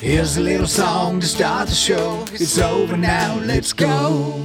Here's 0.00 0.36
a 0.36 0.40
little 0.40 0.66
song 0.66 1.20
to 1.20 1.26
start 1.26 1.68
the 1.68 1.74
show. 1.74 2.24
It's 2.32 2.58
over 2.58 2.96
now, 2.96 3.36
let's 3.40 3.72
go. 3.72 4.40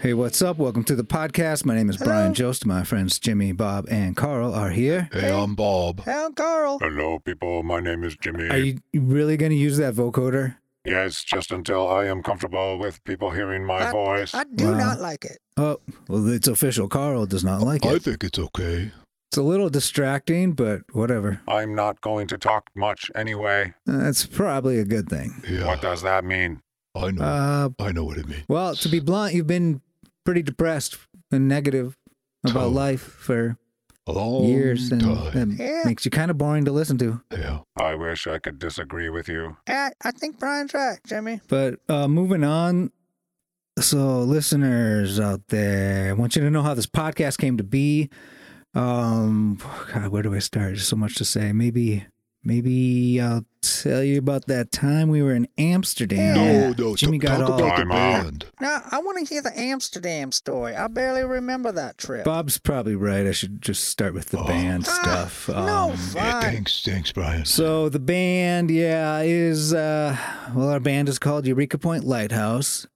Hey, 0.00 0.12
what's 0.12 0.42
up? 0.42 0.58
Welcome 0.58 0.82
to 0.84 0.96
the 0.96 1.04
podcast. 1.04 1.64
My 1.64 1.74
name 1.76 1.88
is 1.88 1.96
Brian 1.96 2.34
Jost. 2.34 2.66
My 2.66 2.82
friends 2.82 3.18
Jimmy, 3.18 3.52
Bob, 3.52 3.86
and 3.88 4.16
Carl 4.16 4.52
are 4.54 4.70
here. 4.70 5.08
Hey, 5.12 5.32
I'm 5.32 5.54
Bob. 5.54 6.02
Hey, 6.04 6.12
I'm 6.12 6.32
Carl. 6.34 6.78
Hello, 6.80 7.18
people. 7.20 7.62
My 7.62 7.80
name 7.80 8.02
is 8.04 8.16
Jimmy. 8.16 8.48
Are 8.48 8.58
you 8.58 8.80
really 8.94 9.36
going 9.36 9.50
to 9.50 9.56
use 9.56 9.76
that 9.78 9.94
vocoder? 9.94 10.56
Yes, 10.84 11.22
just 11.24 11.50
until 11.52 11.88
I 11.88 12.06
am 12.06 12.22
comfortable 12.22 12.78
with 12.78 13.02
people 13.04 13.30
hearing 13.30 13.64
my 13.64 13.88
I- 13.88 13.92
voice. 13.92 14.34
I 14.34 14.44
do 14.54 14.66
Wow. 14.72 14.78
not 14.78 15.00
like 15.00 15.24
it. 15.24 15.38
Oh, 15.56 15.78
well, 16.08 16.28
it's 16.28 16.48
official. 16.48 16.88
Carl 16.88 17.26
does 17.26 17.44
not 17.44 17.62
like 17.62 17.84
I 17.86 17.90
it. 17.90 17.94
I 17.94 17.98
think 17.98 18.24
it's 18.24 18.38
okay. 18.38 18.90
It's 19.36 19.42
a 19.42 19.42
little 19.42 19.68
distracting, 19.68 20.52
but 20.52 20.80
whatever. 20.94 21.42
I'm 21.46 21.74
not 21.74 22.00
going 22.00 22.26
to 22.28 22.38
talk 22.38 22.70
much 22.74 23.10
anyway. 23.14 23.74
That's 23.84 24.24
probably 24.24 24.78
a 24.78 24.84
good 24.86 25.10
thing. 25.10 25.42
Yeah, 25.46 25.66
What 25.66 25.82
does 25.82 26.00
that 26.00 26.24
mean? 26.24 26.62
I 26.94 27.10
know. 27.10 27.22
Uh, 27.22 27.68
I 27.78 27.92
know 27.92 28.04
what 28.04 28.16
it 28.16 28.26
means. 28.26 28.44
well, 28.48 28.74
to 28.74 28.88
be 28.88 28.98
blunt, 28.98 29.34
you've 29.34 29.46
been 29.46 29.82
pretty 30.24 30.40
depressed 30.40 30.96
and 31.30 31.46
negative 31.48 31.98
about 32.46 32.72
life 32.72 33.02
for 33.02 33.58
a 34.06 34.12
long 34.12 34.44
years, 34.44 34.90
and 34.90 35.02
time. 35.02 35.56
that 35.56 35.62
Yeah. 35.62 35.82
makes 35.84 36.06
you 36.06 36.10
kind 36.10 36.30
of 36.30 36.38
boring 36.38 36.64
to 36.64 36.72
listen 36.72 36.96
to. 36.96 37.20
Yeah. 37.30 37.58
I 37.78 37.94
wish 37.94 38.26
I 38.26 38.38
could 38.38 38.58
disagree 38.58 39.10
with 39.10 39.28
you. 39.28 39.58
I, 39.68 39.90
I 40.02 40.12
think 40.12 40.38
Brian's 40.38 40.72
right, 40.72 40.98
Jimmy. 41.06 41.42
But 41.48 41.78
uh, 41.90 42.08
moving 42.08 42.42
on. 42.42 42.90
So, 43.78 44.20
listeners 44.20 45.20
out 45.20 45.48
there, 45.48 46.08
I 46.08 46.12
want 46.14 46.36
you 46.36 46.40
to 46.40 46.50
know 46.50 46.62
how 46.62 46.72
this 46.72 46.86
podcast 46.86 47.36
came 47.36 47.58
to 47.58 47.64
be. 47.64 48.08
Um, 48.76 49.58
God, 49.92 50.08
where 50.08 50.22
do 50.22 50.34
I 50.34 50.38
start? 50.38 50.66
There's 50.68 50.86
so 50.86 50.96
much 50.96 51.14
to 51.16 51.24
say. 51.24 51.52
Maybe, 51.54 52.04
maybe 52.44 53.18
I'll 53.20 53.46
tell 53.62 54.02
you 54.02 54.18
about 54.18 54.46
that 54.48 54.70
time 54.70 55.08
we 55.08 55.22
were 55.22 55.34
in 55.34 55.48
Amsterdam. 55.56 56.36
No, 56.36 56.72
no. 56.90 56.94
Jimmy 56.94 57.18
t- 57.18 57.26
got 57.26 57.38
talk 57.38 57.50
all. 57.50 57.58
about 57.58 57.76
the 57.78 57.84
Time 57.84 57.88
band. 57.88 58.44
Now, 58.60 58.82
I 58.90 58.98
want 58.98 59.18
to 59.26 59.32
hear 59.34 59.40
the 59.40 59.58
Amsterdam 59.58 60.30
story. 60.30 60.76
I 60.76 60.88
barely 60.88 61.24
remember 61.24 61.72
that 61.72 61.96
trip. 61.96 62.26
Bob's 62.26 62.58
probably 62.58 62.94
right. 62.96 63.26
I 63.26 63.32
should 63.32 63.62
just 63.62 63.84
start 63.84 64.12
with 64.12 64.26
the 64.26 64.40
Oh. 64.40 64.46
band 64.46 64.84
Ah, 64.86 65.00
stuff. 65.30 65.48
no, 65.48 65.56
Um, 65.92 65.98
Yeah, 66.14 66.40
thanks, 66.42 66.82
thanks, 66.84 67.12
Brian. 67.12 67.46
So 67.46 67.88
the 67.88 67.98
band, 67.98 68.70
yeah, 68.70 69.20
is 69.22 69.72
uh 69.72 70.16
well 70.54 70.68
our 70.68 70.80
band 70.80 71.08
is 71.08 71.18
called 71.18 71.46
Eureka 71.46 71.78
Point 71.78 72.04
Lighthouse. 72.04 72.86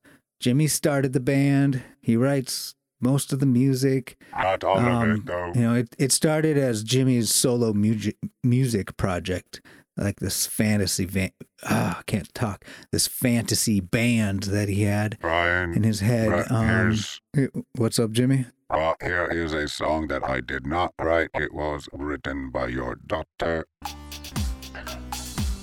Jimmy 0.40 0.66
started 0.68 1.14
the 1.14 1.20
band. 1.20 1.82
He 2.02 2.16
writes 2.16 2.74
most 3.00 3.32
of 3.32 3.38
the 3.40 3.46
music. 3.46 4.16
Not 4.32 4.64
all 4.64 4.78
of 4.78 4.84
Um, 4.84 5.10
it, 5.12 5.26
though. 5.26 5.52
You 5.54 5.60
know, 5.60 5.74
it, 5.74 5.94
it 5.98 6.12
started 6.12 6.56
as 6.58 6.82
Jimmy's 6.82 7.32
solo 7.34 7.72
music 7.72 8.16
music 8.44 8.96
project, 8.96 9.60
like 9.96 10.20
this 10.20 10.46
fantasy 10.46 11.04
van 11.04 11.30
ah, 11.64 11.98
I 11.98 12.02
can't 12.04 12.32
talk. 12.34 12.64
This 12.92 13.06
fantasy 13.06 13.80
band 13.80 14.44
that 14.44 14.68
he 14.68 14.82
had 14.82 15.18
in 15.22 15.82
his 15.82 16.00
head. 16.00 16.30
right, 16.30 16.50
Um, 16.50 16.94
what's 17.76 17.98
up, 17.98 18.10
Jimmy? 18.12 18.46
well, 18.70 18.94
here 19.02 19.26
is 19.26 19.52
a 19.52 19.66
song 19.68 20.06
that 20.08 20.22
I 20.24 20.40
did 20.40 20.64
not 20.66 20.94
write. 21.00 21.30
It 21.34 21.52
was 21.52 21.88
written 21.92 22.50
by 22.50 22.68
your 22.68 22.96
daughter. 23.06 23.66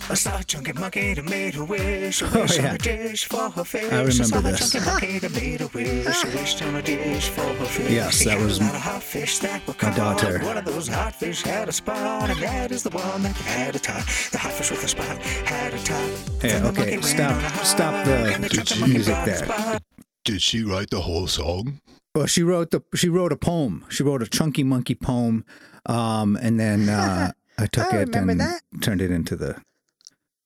I 0.09 0.13
saw 0.13 0.37
a 0.39 0.43
chunky 0.43 0.71
monkey 0.73 1.13
that 1.15 1.25
made 1.25 1.55
a 1.57 1.65
wish. 1.65 2.21
A 2.21 2.25
Oh, 2.33 2.45
yeah. 2.55 2.69
on 2.69 2.75
a 2.75 2.77
dish 2.77 3.25
for 3.25 3.49
her 3.49 3.63
face. 3.65 3.91
I 3.91 3.95
remember 4.03 4.13
saw 4.23 4.37
a 4.39 4.41
this. 4.41 4.71
chunky 4.71 4.85
monkey 4.89 5.19
that 5.19 5.33
made 5.35 5.61
a 5.61 5.67
wish. 5.67 6.05
A 6.23 6.27
wish 6.37 6.61
on 6.61 6.75
a 6.75 6.81
dish 6.81 7.29
for 7.29 7.41
her 7.41 7.65
face. 7.65 7.91
Yes, 7.91 8.23
that 8.23 8.39
was 8.39 8.59
a 8.59 8.63
hot 8.65 9.03
fish 9.03 9.39
that 9.39 9.67
were 9.67 9.75
my 9.81 9.95
daughter. 9.95 10.39
One 10.45 10.57
of 10.57 10.63
those 10.65 10.87
hot 10.87 11.13
fish 11.13 11.41
had 11.41 11.67
a 11.67 11.73
spot, 11.73 12.29
and 12.29 12.39
that 12.41 12.71
is 12.71 12.83
the 12.83 12.89
one 12.91 13.23
that 13.23 13.35
had 13.35 13.75
a 13.75 13.79
top. 13.79 14.05
The 14.31 14.37
hot 14.37 14.53
fish 14.53 14.71
with 14.71 14.83
a 14.83 14.87
spot 14.87 15.17
had 15.17 15.73
a 15.73 15.77
top. 15.83 15.97
Yeah, 16.41 16.59
Then 16.59 16.65
okay, 16.67 16.91
monkey 16.95 17.01
stop- 17.07 17.31
on 17.31 17.37
a 17.43 17.49
hike, 17.49 17.65
stop 17.65 18.05
the 18.05 18.33
and 18.33 18.43
Did 18.43 18.51
chunky 18.51 18.73
you- 18.75 18.79
monkey 18.79 18.93
music 18.93 19.25
there. 19.25 19.79
Did 20.23 20.41
she 20.41 20.63
write 20.63 20.89
the 20.89 21.01
whole 21.01 21.27
song? 21.27 21.81
Well, 22.15 22.27
she 22.27 22.43
wrote 22.43 22.71
the 22.71 22.81
she 22.95 23.09
wrote 23.09 23.33
a 23.33 23.37
poem. 23.37 23.83
She 23.89 24.03
wrote 24.03 24.23
a 24.23 24.27
chunky 24.27 24.63
monkey 24.63 24.95
poem, 24.95 25.43
um, 25.85 26.37
and 26.41 26.57
then 26.59 26.87
uh, 27.01 27.31
I 27.59 27.65
took 27.67 27.93
I 27.93 27.97
it 28.03 28.15
and 28.15 28.39
that. 28.39 28.61
turned 28.81 29.01
it 29.01 29.11
into 29.11 29.35
the 29.35 29.61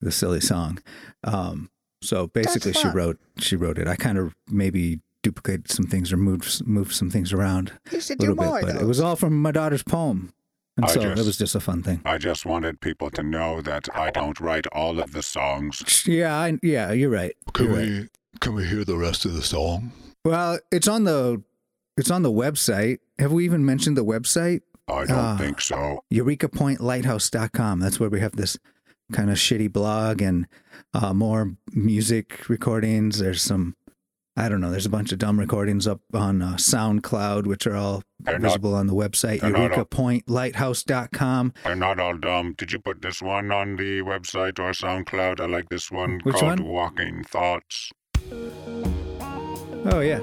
the 0.01 0.11
silly 0.11 0.41
song. 0.41 0.79
Um, 1.23 1.69
so 2.01 2.27
basically, 2.27 2.73
she 2.73 2.87
wrote 2.87 3.19
she 3.37 3.55
wrote 3.55 3.77
it. 3.77 3.87
I 3.87 3.95
kind 3.95 4.17
of 4.17 4.35
maybe 4.47 4.99
duplicated 5.23 5.69
some 5.69 5.85
things 5.85 6.11
or 6.11 6.17
moved 6.17 6.65
moved 6.65 6.93
some 6.93 7.11
things 7.11 7.31
around 7.31 7.73
a 7.91 7.95
little 7.95 8.35
bit, 8.35 8.61
but 8.65 8.75
it 8.81 8.85
was 8.85 8.99
all 8.99 9.15
from 9.15 9.39
my 9.41 9.51
daughter's 9.51 9.83
poem, 9.83 10.33
and 10.77 10.85
I 10.85 10.89
so 10.89 11.01
just- 11.01 11.21
it 11.21 11.25
was 11.25 11.37
just 11.37 11.53
a 11.55 11.59
fun 11.59 11.83
thing. 11.83 12.01
I 12.03 12.17
just 12.17 12.43
wanted 12.45 12.81
people 12.81 13.11
to 13.11 13.21
know 13.21 13.61
that 13.61 13.87
I 13.95 14.09
don't 14.09 14.39
write 14.39 14.65
all 14.71 14.99
of 14.99 15.11
the 15.11 15.21
songs. 15.21 16.03
Yeah, 16.07 16.35
I, 16.35 16.57
yeah, 16.63 16.91
you're 16.91 17.11
right. 17.11 17.35
Can 17.53 17.65
You're 17.67 17.75
right. 17.75 17.87
we 17.87 18.09
can 18.39 18.55
we 18.55 18.65
hear 18.65 18.83
the 18.83 18.97
rest 18.97 19.25
of 19.25 19.33
the 19.33 19.43
song? 19.43 19.91
Well, 20.25 20.57
it's 20.71 20.87
on 20.87 21.03
the 21.03 21.43
it's 21.97 22.09
on 22.09 22.23
the 22.23 22.31
website. 22.31 22.97
Have 23.19 23.31
we 23.31 23.45
even 23.45 23.63
mentioned 23.63 23.95
the 23.95 24.05
website? 24.05 24.61
I 24.87 25.05
don't 25.05 25.17
Ah. 25.17 25.37
think 25.37 25.61
so. 25.61 26.03
EurekaPointLighthouse.com. 26.11 27.79
That's 27.79 27.99
where 27.99 28.09
we 28.09 28.19
have 28.21 28.35
this 28.35 28.57
kind 29.11 29.29
of 29.29 29.37
shitty 29.37 29.71
blog 29.71 30.21
and 30.21 30.47
uh, 30.93 31.13
more 31.13 31.53
music 31.73 32.49
recordings. 32.49 33.19
There's 33.19 33.41
some, 33.41 33.75
I 34.35 34.49
don't 34.49 34.61
know, 34.61 34.71
there's 34.71 34.85
a 34.85 34.89
bunch 34.89 35.11
of 35.11 35.19
dumb 35.19 35.39
recordings 35.39 35.87
up 35.87 36.01
on 36.13 36.41
uh, 36.41 36.53
SoundCloud, 36.55 37.45
which 37.47 37.67
are 37.67 37.75
all 37.75 38.03
They're 38.19 38.39
not, 38.39 38.49
visible 38.49 38.73
on 38.75 38.87
the 38.87 38.93
website, 38.93 39.41
not 39.41 39.53
EurekaPointLighthouse.com. 39.71 41.53
they're 41.63 41.75
not 41.75 41.99
all 41.99 42.17
dumb. 42.17 42.53
Did 42.57 42.71
you 42.71 42.79
put 42.79 43.01
this 43.01 43.21
one 43.21 43.51
on 43.51 43.75
the 43.75 44.01
website 44.01 44.59
or 44.59 44.71
SoundCloud? 44.71 45.39
I 45.39 45.45
like 45.45 45.69
this 45.69 45.91
one 45.91 46.19
Which 46.23 46.35
called 46.37 46.59
one? 46.59 46.69
Walking 46.69 47.23
Thoughts. 47.23 47.91
Oh, 49.83 49.99
yeah, 49.99 50.19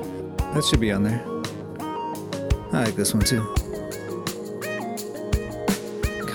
that 0.55 0.65
should 0.69 0.81
be 0.81 0.93
on 0.93 1.03
there. 1.03 1.23
I 2.73 2.85
like 2.85 2.97
this 2.97 3.15
one 3.15 3.25
too. 3.25 3.55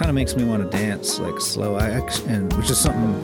Kind 0.04 0.10
of 0.10 0.16
makes 0.16 0.36
me 0.36 0.44
want 0.44 0.70
to 0.70 0.78
dance, 0.78 1.18
like 1.18 1.40
slow, 1.40 1.76
I 1.76 1.90
act- 1.92 2.24
and 2.28 2.52
which 2.58 2.70
is 2.70 2.78
something 2.78 3.24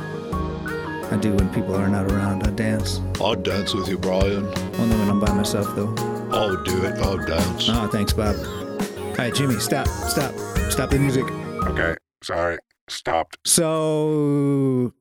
I 1.11 1.17
do 1.19 1.33
when 1.33 1.49
people 1.53 1.75
are 1.75 1.89
not 1.89 2.09
around. 2.09 2.47
I 2.47 2.51
dance. 2.51 3.01
I'll 3.19 3.35
dance 3.35 3.73
with 3.73 3.89
you, 3.89 3.97
Brian. 3.97 4.45
Only 4.77 4.95
when 4.97 5.09
I'm 5.09 5.19
by 5.19 5.33
myself, 5.33 5.67
though. 5.75 5.93
I'll 6.31 6.55
do 6.63 6.85
it. 6.85 6.93
I'll 6.99 7.17
dance. 7.17 7.67
Oh, 7.67 7.87
thanks, 7.91 8.13
Bob. 8.13 8.37
All 8.37 9.15
right, 9.17 9.35
Jimmy, 9.35 9.59
stop, 9.59 9.87
stop, 9.87 10.33
stop 10.71 10.89
the 10.91 10.99
music. 10.99 11.25
Okay, 11.65 11.95
sorry. 12.23 12.57
Stopped. 12.87 13.37
So, 13.45 14.93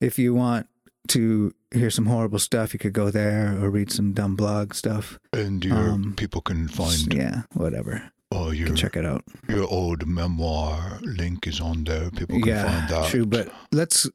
if 0.00 0.18
you 0.18 0.34
want 0.34 0.66
to 1.08 1.54
hear 1.72 1.90
some 1.90 2.06
horrible 2.06 2.40
stuff, 2.40 2.72
you 2.72 2.80
could 2.80 2.92
go 2.92 3.08
there 3.10 3.56
or 3.62 3.70
read 3.70 3.92
some 3.92 4.14
dumb 4.14 4.34
blog 4.34 4.74
stuff. 4.74 5.20
And 5.32 5.64
your 5.64 5.76
Um, 5.90 6.14
people 6.16 6.40
can 6.40 6.66
find 6.66 7.14
Yeah, 7.14 7.42
whatever. 7.52 8.10
Oh 8.32 8.50
You 8.50 8.58
your 8.60 8.66
can 8.68 8.76
check 8.76 8.96
it 8.96 9.04
out. 9.06 9.24
your 9.48 9.66
old 9.68 10.06
memoir 10.06 10.98
link 11.02 11.46
is 11.46 11.60
on 11.60 11.84
there. 11.84 12.10
People 12.10 12.38
can 12.40 12.48
Yeah, 12.48 12.64
find 12.64 12.88
that. 12.90 13.10
true. 13.10 13.26
But 13.26 13.50
let's 13.72 14.08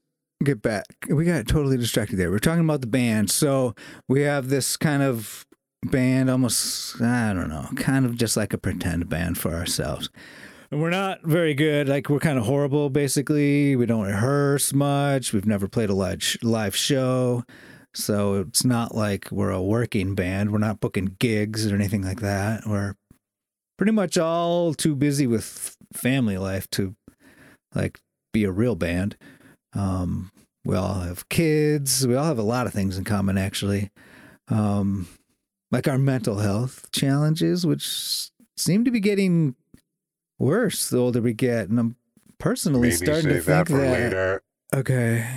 get 0.43 0.61
back. 0.61 0.85
We 1.09 1.25
got 1.25 1.47
totally 1.47 1.77
distracted 1.77 2.17
there. 2.17 2.29
We're 2.31 2.39
talking 2.39 2.63
about 2.63 2.81
the 2.81 2.87
band. 2.87 3.31
So 3.31 3.73
we 4.07 4.21
have 4.21 4.49
this 4.49 4.77
kind 4.77 5.01
of 5.03 5.45
band, 5.83 6.29
almost 6.29 7.01
I 7.01 7.33
don't 7.33 7.49
know, 7.49 7.67
kind 7.75 8.05
of 8.05 8.15
just 8.17 8.35
like 8.37 8.53
a 8.53 8.57
pretend 8.57 9.07
band 9.09 9.37
for 9.37 9.53
ourselves. 9.53 10.09
And 10.71 10.81
we're 10.81 10.89
not 10.89 11.21
very 11.23 11.53
good. 11.53 11.87
Like 11.87 12.09
we're 12.09 12.19
kind 12.19 12.37
of 12.39 12.45
horrible, 12.45 12.89
basically. 12.89 13.75
We 13.75 13.85
don't 13.85 14.05
rehearse 14.05 14.73
much. 14.73 15.31
We've 15.31 15.45
never 15.45 15.67
played 15.67 15.89
a 15.89 15.93
live 15.93 16.37
live 16.41 16.75
show, 16.75 17.43
so 17.93 18.35
it's 18.41 18.65
not 18.65 18.95
like 18.95 19.29
we're 19.31 19.51
a 19.51 19.61
working 19.61 20.15
band. 20.15 20.51
We're 20.51 20.57
not 20.57 20.79
booking 20.79 21.15
gigs 21.19 21.71
or 21.71 21.75
anything 21.75 22.01
like 22.01 22.19
that. 22.21 22.65
We're 22.65 22.95
pretty 23.77 23.91
much 23.91 24.17
all 24.17 24.73
too 24.73 24.95
busy 24.95 25.27
with 25.27 25.75
family 25.93 26.37
life 26.37 26.69
to 26.71 26.95
like 27.73 27.99
be 28.33 28.43
a 28.43 28.51
real 28.51 28.75
band. 28.75 29.15
Um, 29.73 30.31
we 30.63 30.75
all 30.75 30.95
have 30.95 31.27
kids. 31.29 32.07
We 32.07 32.15
all 32.15 32.25
have 32.25 32.39
a 32.39 32.43
lot 32.43 32.67
of 32.67 32.73
things 32.73 32.97
in 32.97 33.03
common, 33.03 33.37
actually. 33.37 33.91
Um, 34.47 35.07
like 35.71 35.87
our 35.87 35.97
mental 35.97 36.39
health 36.39 36.89
challenges, 36.91 37.65
which 37.65 38.29
seem 38.57 38.85
to 38.85 38.91
be 38.91 38.99
getting 38.99 39.55
worse 40.39 40.89
the 40.89 40.97
older 40.97 41.21
we 41.21 41.33
get. 41.33 41.69
And 41.69 41.79
I'm 41.79 41.95
personally 42.39 42.89
Maybe 42.89 42.95
starting 42.95 43.29
to 43.29 43.41
that 43.41 43.67
think 43.67 43.67
for 43.67 43.77
that. 43.85 43.91
later. 43.91 44.43
Okay. 44.73 45.27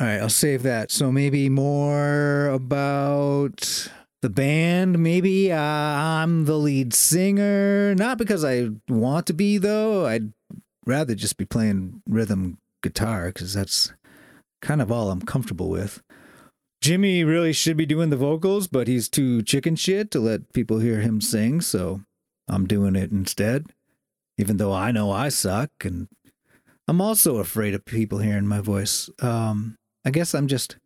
All 0.00 0.06
right, 0.06 0.20
I'll 0.20 0.28
save 0.28 0.62
that. 0.62 0.90
So 0.90 1.10
maybe 1.10 1.48
more 1.48 2.46
about 2.48 3.90
the 4.22 4.30
band. 4.30 4.98
Maybe 4.98 5.52
uh, 5.52 5.60
I'm 5.60 6.44
the 6.44 6.56
lead 6.56 6.94
singer. 6.94 7.94
Not 7.94 8.18
because 8.18 8.44
I 8.44 8.70
want 8.88 9.26
to 9.26 9.32
be, 9.32 9.58
though. 9.58 10.06
I'd 10.06 10.32
rather 10.86 11.14
just 11.14 11.36
be 11.36 11.44
playing 11.44 12.02
rhythm 12.08 12.58
guitar 12.82 13.26
because 13.26 13.54
that's 13.54 13.92
kind 14.62 14.82
of 14.82 14.90
all 14.90 15.10
I'm 15.10 15.22
comfortable 15.22 15.68
with. 15.68 16.02
Jimmy 16.80 17.24
really 17.24 17.52
should 17.52 17.76
be 17.76 17.86
doing 17.86 18.10
the 18.10 18.16
vocals, 18.16 18.68
but 18.68 18.86
he's 18.86 19.08
too 19.08 19.42
chicken 19.42 19.74
shit 19.76 20.10
to 20.12 20.20
let 20.20 20.52
people 20.52 20.78
hear 20.78 21.00
him 21.00 21.20
sing, 21.20 21.60
so 21.60 22.02
I'm 22.46 22.66
doing 22.66 22.94
it 22.94 23.10
instead. 23.10 23.66
Even 24.36 24.56
though 24.56 24.72
I 24.72 24.92
know 24.92 25.10
I 25.10 25.28
suck 25.28 25.70
and 25.84 26.08
I'm 26.86 27.00
also 27.00 27.38
afraid 27.38 27.74
of 27.74 27.84
people 27.84 28.18
hearing 28.18 28.46
my 28.46 28.60
voice. 28.60 29.10
Um, 29.20 29.76
I 30.04 30.10
guess 30.10 30.34
I'm 30.34 30.46
just 30.46 30.76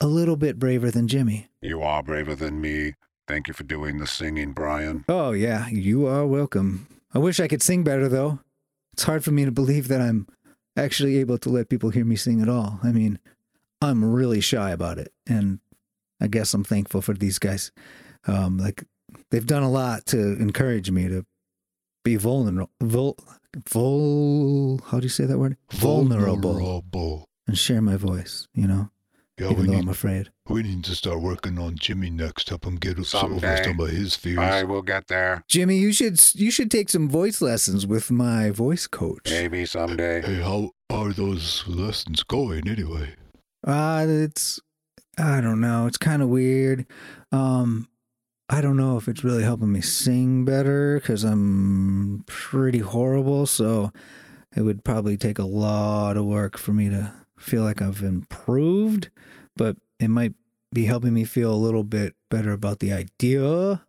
a 0.00 0.06
little 0.06 0.36
bit 0.36 0.58
braver 0.58 0.90
than 0.90 1.08
Jimmy. 1.08 1.48
You 1.60 1.82
are 1.82 2.02
braver 2.02 2.34
than 2.34 2.60
me. 2.60 2.94
Thank 3.26 3.48
you 3.48 3.54
for 3.54 3.64
doing 3.64 3.98
the 3.98 4.06
singing, 4.06 4.52
Brian. 4.52 5.04
Oh, 5.08 5.32
yeah, 5.32 5.68
you 5.68 6.06
are 6.06 6.26
welcome. 6.26 6.86
I 7.14 7.18
wish 7.18 7.40
I 7.40 7.48
could 7.48 7.62
sing 7.62 7.84
better, 7.84 8.08
though. 8.08 8.40
It's 8.92 9.04
hard 9.04 9.24
for 9.24 9.30
me 9.30 9.44
to 9.44 9.50
believe 9.50 9.88
that 9.88 10.00
I'm 10.00 10.26
actually 10.76 11.18
able 11.18 11.38
to 11.38 11.48
let 11.48 11.68
people 11.68 11.90
hear 11.90 12.04
me 12.04 12.16
sing 12.16 12.42
at 12.42 12.48
all. 12.48 12.80
I 12.82 12.92
mean, 12.92 13.18
I'm 13.80 14.04
really 14.04 14.40
shy 14.40 14.70
about 14.70 14.98
it. 14.98 15.12
And 15.26 15.60
I 16.20 16.26
guess 16.26 16.52
I'm 16.54 16.64
thankful 16.64 17.00
for 17.00 17.14
these 17.14 17.38
guys. 17.38 17.72
Um, 18.26 18.58
like, 18.58 18.84
they've 19.30 19.46
done 19.46 19.62
a 19.62 19.70
lot 19.70 20.06
to 20.06 20.18
encourage 20.18 20.90
me 20.90 21.08
to 21.08 21.24
be 22.04 22.16
vulnerable. 22.16 22.70
Vul, 22.82 23.16
vul, 23.68 24.80
how 24.86 25.00
do 25.00 25.04
you 25.04 25.08
say 25.10 25.24
that 25.24 25.38
word? 25.38 25.56
Vulnerable. 25.70 26.52
Vulnerable. 26.54 27.28
And 27.46 27.58
share 27.58 27.82
my 27.82 27.96
voice, 27.96 28.48
you 28.54 28.66
know, 28.66 28.90
Yeah, 29.38 29.50
even 29.50 29.66
though 29.66 29.72
need, 29.72 29.82
I'm 29.82 29.88
afraid. 29.88 30.30
we 30.48 30.62
need 30.62 30.84
to 30.84 30.94
start 30.94 31.20
working 31.20 31.58
on 31.58 31.76
Jimmy 31.76 32.08
next. 32.08 32.48
Help 32.48 32.64
him 32.64 32.76
get 32.76 32.92
over 32.92 33.04
Someday. 33.04 33.64
some 33.64 33.80
of 33.80 33.90
his 33.90 34.14
fears. 34.14 34.38
I 34.38 34.62
will 34.62 34.82
get 34.82 35.08
there. 35.08 35.42
Jimmy, 35.48 35.76
you 35.76 35.92
should 35.92 36.20
you 36.36 36.52
should 36.52 36.70
take 36.70 36.88
some 36.88 37.08
voice 37.08 37.40
lessons 37.42 37.84
with 37.86 38.10
my 38.12 38.50
voice 38.50 38.86
coach. 38.86 39.28
Maybe 39.30 39.66
someday. 39.66 40.22
Hey, 40.22 40.40
how 40.40 40.70
are 40.88 41.12
those 41.12 41.64
lessons 41.66 42.22
going 42.22 42.68
anyway? 42.68 43.14
Uh, 43.66 44.06
it's 44.08 44.60
I 45.18 45.40
don't 45.40 45.60
know. 45.60 45.86
It's 45.86 45.98
kind 45.98 46.22
of 46.22 46.28
weird. 46.28 46.86
Um, 47.32 47.88
I 48.48 48.60
don't 48.60 48.76
know 48.76 48.96
if 48.98 49.08
it's 49.08 49.24
really 49.24 49.42
helping 49.42 49.72
me 49.72 49.80
sing 49.80 50.44
better 50.44 51.00
because 51.00 51.24
I'm 51.24 52.22
pretty 52.26 52.80
horrible. 52.80 53.46
So 53.46 53.90
it 54.54 54.62
would 54.62 54.84
probably 54.84 55.16
take 55.16 55.40
a 55.40 55.44
lot 55.44 56.16
of 56.16 56.24
work 56.24 56.56
for 56.56 56.72
me 56.72 56.88
to 56.90 57.12
feel 57.38 57.62
like 57.62 57.82
I've 57.82 58.02
improved. 58.02 59.10
But 59.56 59.76
it 60.00 60.08
might 60.08 60.34
be 60.72 60.86
helping 60.86 61.14
me 61.14 61.24
feel 61.24 61.52
a 61.52 61.56
little 61.56 61.84
bit 61.84 62.14
better 62.30 62.52
about 62.52 62.80
the 62.80 62.92
idea 62.92 63.84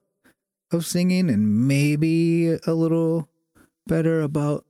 of 0.71 0.85
singing 0.85 1.29
and 1.29 1.67
maybe 1.67 2.53
a 2.65 2.73
little 2.73 3.29
better 3.87 4.21
about 4.21 4.64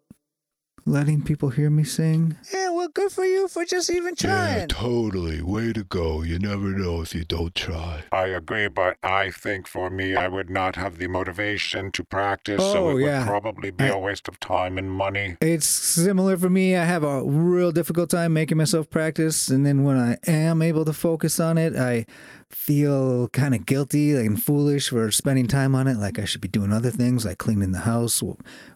letting 0.88 1.22
people 1.24 1.50
hear 1.50 1.70
me 1.70 1.84
sing. 1.84 2.38
Yeah, 2.54 2.70
well, 2.70 2.88
good 2.90 3.12
for 3.12 3.26
you 3.26 3.48
for 3.48 3.66
just 3.66 3.90
even 3.90 4.16
trying. 4.16 4.32
Yeah, 4.60 4.66
trying. 4.66 4.68
totally. 4.68 5.42
Way 5.42 5.74
to 5.74 5.84
go. 5.84 6.22
You 6.22 6.38
never 6.38 6.70
know 6.70 7.02
if 7.02 7.16
you 7.16 7.24
don't 7.24 7.56
try. 7.56 8.04
I 8.12 8.28
agree, 8.28 8.68
but 8.68 8.98
I 9.02 9.32
think 9.32 9.68
for 9.68 9.90
me, 9.90 10.16
I 10.16 10.28
would 10.28 10.50
not 10.50 10.76
have 10.76 10.98
the 10.98 11.08
motivation 11.08 11.92
to 11.94 12.04
practice, 12.04 12.62
so 12.62 12.90
Oh, 12.90 12.98
it 12.98 13.02
yeah. 13.06 13.20
would 13.20 13.28
probably 13.28 13.72
be 13.72 13.86
I- 13.86 13.88
a 13.88 13.98
waste 13.98 14.28
of 14.28 14.40
time 14.40 14.78
and 14.78 14.92
money. 14.92 15.38
It's 15.42 15.66
similar 15.66 16.38
for 16.38 16.50
me. 16.50 16.76
I 16.76 16.86
have 16.86 17.04
a 17.04 17.24
real 17.24 17.72
difficult 17.72 18.10
time 18.12 18.34
making 18.34 18.58
myself 18.58 18.90
practice, 18.90 19.48
and 19.50 19.66
then 19.66 19.84
when 19.84 19.98
I 19.98 20.18
am 20.30 20.62
able 20.62 20.86
to 20.86 20.94
focus 20.94 21.40
on 21.40 21.58
it, 21.58 21.76
I 21.76 22.06
feel 22.51 23.27
kind 23.30 23.53
of 23.56 23.65
guilty 23.65 24.13
and 24.15 24.42
foolish 24.42 24.89
for 24.89 25.12
spending 25.12 25.47
time 25.47 25.75
on 25.75 25.88
it. 25.88 25.97
Like 25.97 26.19
I 26.19 26.25
should 26.25 26.42
be 26.42 26.47
doing 26.47 26.71
other 26.71 26.92
things, 26.92 27.25
like 27.25 27.38
cleaning 27.38 27.71
the 27.71 27.80
house, 27.80 28.24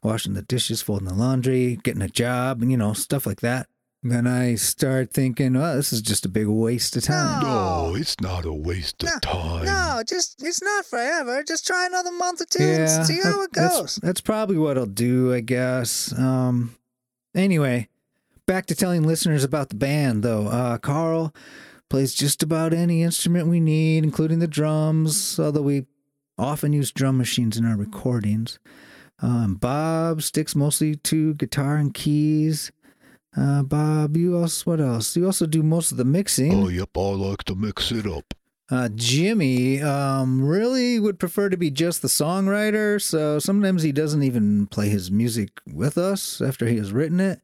washing 0.04 0.33
the 0.33 0.42
dishes, 0.42 0.81
folding 0.81 1.07
the 1.07 1.13
laundry, 1.13 1.77
getting 1.83 2.01
a 2.01 2.10
job, 2.10 2.62
and 2.62 2.71
you 2.71 2.77
know 2.77 2.94
stuff 2.94 3.25
like 3.25 3.42
that. 3.42 3.68
Then 4.01 4.27
I 4.27 4.56
start 4.56 5.12
thinking, 5.12 5.57
oh, 5.57 5.75
this 5.75 5.92
is 5.92 6.01
just 6.01 6.25
a 6.25 6.30
big 6.30 6.48
waste 6.48 6.95
of 6.95 7.04
time. 7.04 7.44
No, 7.44 7.95
it's 7.95 8.19
not 8.21 8.45
a 8.45 8.54
waste 8.54 9.04
of 9.04 9.19
time. 9.19 9.66
No, 9.66 10.01
just 10.07 10.42
it's 10.42 10.62
not 10.62 10.86
forever. 10.86 11.44
Just 11.44 11.68
try 11.68 11.86
another 11.86 12.12
month 12.13 12.39
or 12.39 12.45
two 12.45 12.63
Yeah, 12.63 12.98
and 13.00 13.06
see 13.06 13.19
how 13.21 13.42
it 13.42 13.51
goes. 13.51 13.71
That's, 13.71 13.95
that's 13.95 14.21
probably 14.21 14.57
what 14.57 14.77
I'll 14.77 14.86
do, 14.86 15.33
I 15.33 15.42
guess. 15.42 16.18
Um, 16.18 16.77
anyway, 17.36 17.89
back 18.45 18.68
to 18.68 18.75
telling 18.75 19.04
listeners 19.04 19.44
about 19.44 19.68
the 19.68 19.75
band, 19.75 20.24
though. 20.24 20.48
Uh, 20.48 20.77
Carl 20.77 21.36
plays 21.90 22.14
just 22.14 22.44
about 22.44 22.74
any 22.74 23.04
instrument 23.04 23.48
we 23.48 23.60
need, 23.60 24.04
including 24.04 24.40
the 24.40 24.48
drums, 24.48 25.40
although 25.40 25.62
we 25.62 25.86
often 26.38 26.74
use 26.74 26.92
drum 26.92 27.18
machines 27.18 27.58
in 27.58 27.66
our 27.66 27.76
recordings. 27.76 28.60
Um, 29.22 29.56
Bob 29.56 30.22
sticks 30.22 30.56
mostly 30.56 30.96
to 30.96 31.34
guitar 31.34 31.76
and 31.76 31.94
keys. 31.94 32.72
Uh, 33.36 33.64
Bob, 33.64 34.16
you 34.18 34.38
also 34.38 34.72
what 34.72 34.80
else? 34.80 35.16
You 35.16 35.26
also 35.26 35.46
do 35.46 35.62
most 35.62 35.92
of 35.92 35.98
the 35.98 36.06
mixing. 36.06 36.54
Oh, 36.54 36.68
yep. 36.70 36.90
I 36.96 37.00
like 37.00 37.44
to 37.46 37.56
mix 37.56 37.92
it 37.92 38.08
up. 38.08 38.34
Uh, 38.72 38.88
Jimmy 38.94 39.82
um, 39.82 40.44
really 40.46 41.00
would 41.00 41.20
prefer 41.20 41.50
to 41.50 41.58
be 41.58 41.72
just 41.72 42.02
the 42.04 42.08
songwriter, 42.08 43.02
so 43.02 43.40
sometimes 43.40 43.82
he 43.82 43.92
doesn't 43.92 44.22
even 44.22 44.68
play 44.68 44.90
his 44.90 45.10
music 45.10 45.50
with 45.66 45.98
us 45.98 46.40
after 46.40 46.68
he 46.68 46.78
has 46.78 46.92
written 46.92 47.20
it. 47.20 47.42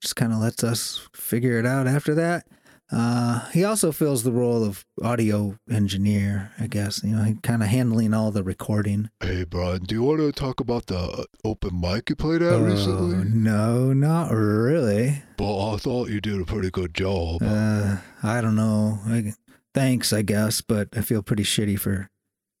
Just 0.00 0.14
kind 0.14 0.32
of 0.32 0.38
lets 0.38 0.62
us 0.62 1.08
figure 1.12 1.58
it 1.58 1.66
out 1.66 1.88
after 1.88 2.14
that. 2.14 2.46
Uh, 2.90 3.48
he 3.50 3.64
also 3.64 3.92
fills 3.92 4.22
the 4.22 4.32
role 4.32 4.64
of 4.64 4.84
audio 5.02 5.58
engineer, 5.70 6.52
I 6.58 6.66
guess. 6.68 7.02
You 7.04 7.16
know, 7.16 7.22
he 7.22 7.34
kind 7.42 7.62
of 7.62 7.68
handling 7.68 8.14
all 8.14 8.30
the 8.30 8.42
recording. 8.42 9.10
Hey, 9.20 9.44
Brian, 9.44 9.82
do 9.84 9.94
you 9.94 10.02
want 10.02 10.20
to 10.20 10.32
talk 10.32 10.58
about 10.60 10.86
the 10.86 11.26
open 11.44 11.78
mic 11.80 12.08
you 12.08 12.16
played 12.16 12.40
at 12.42 12.54
Oh, 12.54 12.62
recently? 12.62 13.28
no, 13.28 13.92
not 13.92 14.30
really. 14.32 15.22
Well, 15.38 15.74
I 15.74 15.76
thought 15.76 16.08
you 16.08 16.20
did 16.20 16.40
a 16.40 16.44
pretty 16.46 16.70
good 16.70 16.94
job. 16.94 17.42
Uh, 17.42 17.98
I 18.22 18.40
don't 18.40 18.56
know. 18.56 19.00
I, 19.06 19.32
thanks, 19.74 20.12
I 20.12 20.22
guess, 20.22 20.62
but 20.62 20.88
I 20.96 21.02
feel 21.02 21.22
pretty 21.22 21.44
shitty 21.44 21.78
for 21.78 22.08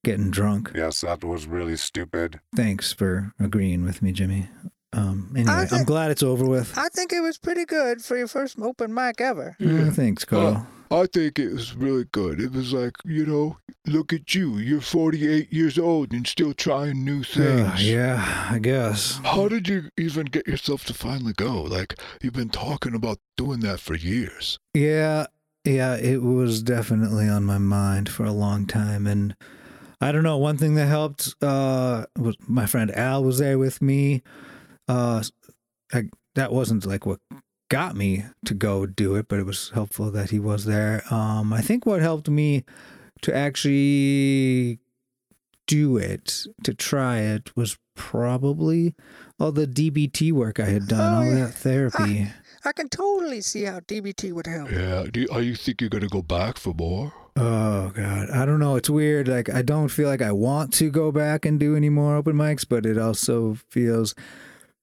getting 0.04 0.30
drunk. 0.30 0.72
Yes, 0.74 1.00
that 1.00 1.24
was 1.24 1.46
really 1.46 1.76
stupid. 1.76 2.40
Thanks 2.54 2.92
for 2.92 3.32
agreeing 3.40 3.82
with 3.82 4.02
me, 4.02 4.12
Jimmy. 4.12 4.48
Um, 4.92 5.32
anyway, 5.36 5.52
I 5.52 5.66
I'm 5.70 5.84
glad 5.84 6.10
it's 6.10 6.22
over 6.22 6.46
with. 6.46 6.76
I 6.76 6.88
think 6.88 7.12
it 7.12 7.20
was 7.20 7.38
pretty 7.38 7.64
good 7.64 8.02
for 8.02 8.16
your 8.16 8.28
first 8.28 8.58
open 8.58 8.92
mic 8.94 9.20
ever. 9.20 9.56
Uh, 9.60 9.90
thanks, 9.90 10.24
Carl. 10.24 10.66
I 10.90 11.06
think 11.06 11.38
it 11.38 11.52
was 11.52 11.74
really 11.74 12.06
good. 12.12 12.40
It 12.40 12.52
was 12.52 12.72
like, 12.72 12.94
you 13.04 13.26
know, 13.26 13.58
look 13.86 14.12
at 14.12 14.34
you. 14.34 14.56
You're 14.56 14.80
48 14.80 15.52
years 15.52 15.78
old 15.78 16.12
and 16.12 16.26
still 16.26 16.54
trying 16.54 17.04
new 17.04 17.22
things. 17.22 17.68
Uh, 17.68 17.76
yeah, 17.78 18.46
I 18.50 18.58
guess. 18.58 19.20
How 19.22 19.48
did 19.48 19.68
you 19.68 19.90
even 19.98 20.26
get 20.26 20.46
yourself 20.46 20.84
to 20.86 20.94
finally 20.94 21.34
go? 21.34 21.60
Like, 21.60 22.00
you've 22.22 22.32
been 22.32 22.48
talking 22.48 22.94
about 22.94 23.18
doing 23.36 23.60
that 23.60 23.80
for 23.80 23.94
years. 23.94 24.58
Yeah, 24.72 25.26
yeah, 25.64 25.96
it 25.96 26.22
was 26.22 26.62
definitely 26.62 27.28
on 27.28 27.44
my 27.44 27.58
mind 27.58 28.08
for 28.08 28.24
a 28.24 28.32
long 28.32 28.64
time. 28.66 29.06
And 29.06 29.36
I 30.00 30.10
don't 30.12 30.22
know, 30.22 30.38
one 30.38 30.56
thing 30.56 30.74
that 30.76 30.86
helped 30.86 31.34
uh, 31.42 32.06
was 32.16 32.36
my 32.46 32.64
friend 32.64 32.90
Al 32.96 33.22
was 33.22 33.38
there 33.38 33.58
with 33.58 33.82
me. 33.82 34.22
Uh, 34.88 35.22
I, 35.92 36.04
that 36.34 36.52
wasn't 36.52 36.86
like 36.86 37.04
what 37.06 37.20
got 37.70 37.94
me 37.96 38.24
to 38.46 38.54
go 38.54 38.86
do 38.86 39.14
it, 39.16 39.28
but 39.28 39.38
it 39.38 39.46
was 39.46 39.70
helpful 39.74 40.10
that 40.10 40.30
he 40.30 40.38
was 40.38 40.64
there. 40.64 41.02
Um, 41.10 41.52
I 41.52 41.60
think 41.60 41.84
what 41.86 42.00
helped 42.00 42.28
me 42.28 42.64
to 43.22 43.34
actually 43.34 44.78
do 45.66 45.96
it, 45.98 46.46
to 46.64 46.72
try 46.72 47.18
it, 47.18 47.54
was 47.56 47.76
probably 47.94 48.94
all 49.38 49.52
the 49.52 49.66
DBT 49.66 50.32
work 50.32 50.58
I 50.60 50.66
had 50.66 50.86
done, 50.88 51.14
Oh, 51.14 51.16
all 51.18 51.24
yeah. 51.26 51.44
that 51.46 51.54
therapy. 51.54 52.28
I 52.64 52.72
can 52.72 52.88
totally 52.88 53.40
see 53.40 53.64
how 53.64 53.80
DBT 53.80 54.32
would 54.32 54.46
help. 54.46 54.70
Yeah. 54.70 55.04
Do 55.12 55.20
you, 55.20 55.28
are 55.30 55.42
you 55.42 55.54
think 55.54 55.80
you're 55.80 55.90
going 55.90 56.02
to 56.02 56.08
go 56.08 56.22
back 56.22 56.56
for 56.58 56.72
more? 56.74 57.12
Oh 57.36 57.90
god, 57.94 58.30
I 58.30 58.44
don't 58.46 58.58
know. 58.58 58.74
It's 58.74 58.90
weird. 58.90 59.28
Like 59.28 59.48
I 59.48 59.62
don't 59.62 59.88
feel 59.88 60.08
like 60.08 60.22
I 60.22 60.32
want 60.32 60.72
to 60.74 60.90
go 60.90 61.12
back 61.12 61.44
and 61.44 61.60
do 61.60 61.76
any 61.76 61.88
more 61.88 62.16
open 62.16 62.34
mics, 62.34 62.66
but 62.68 62.84
it 62.84 62.98
also 62.98 63.58
feels 63.70 64.16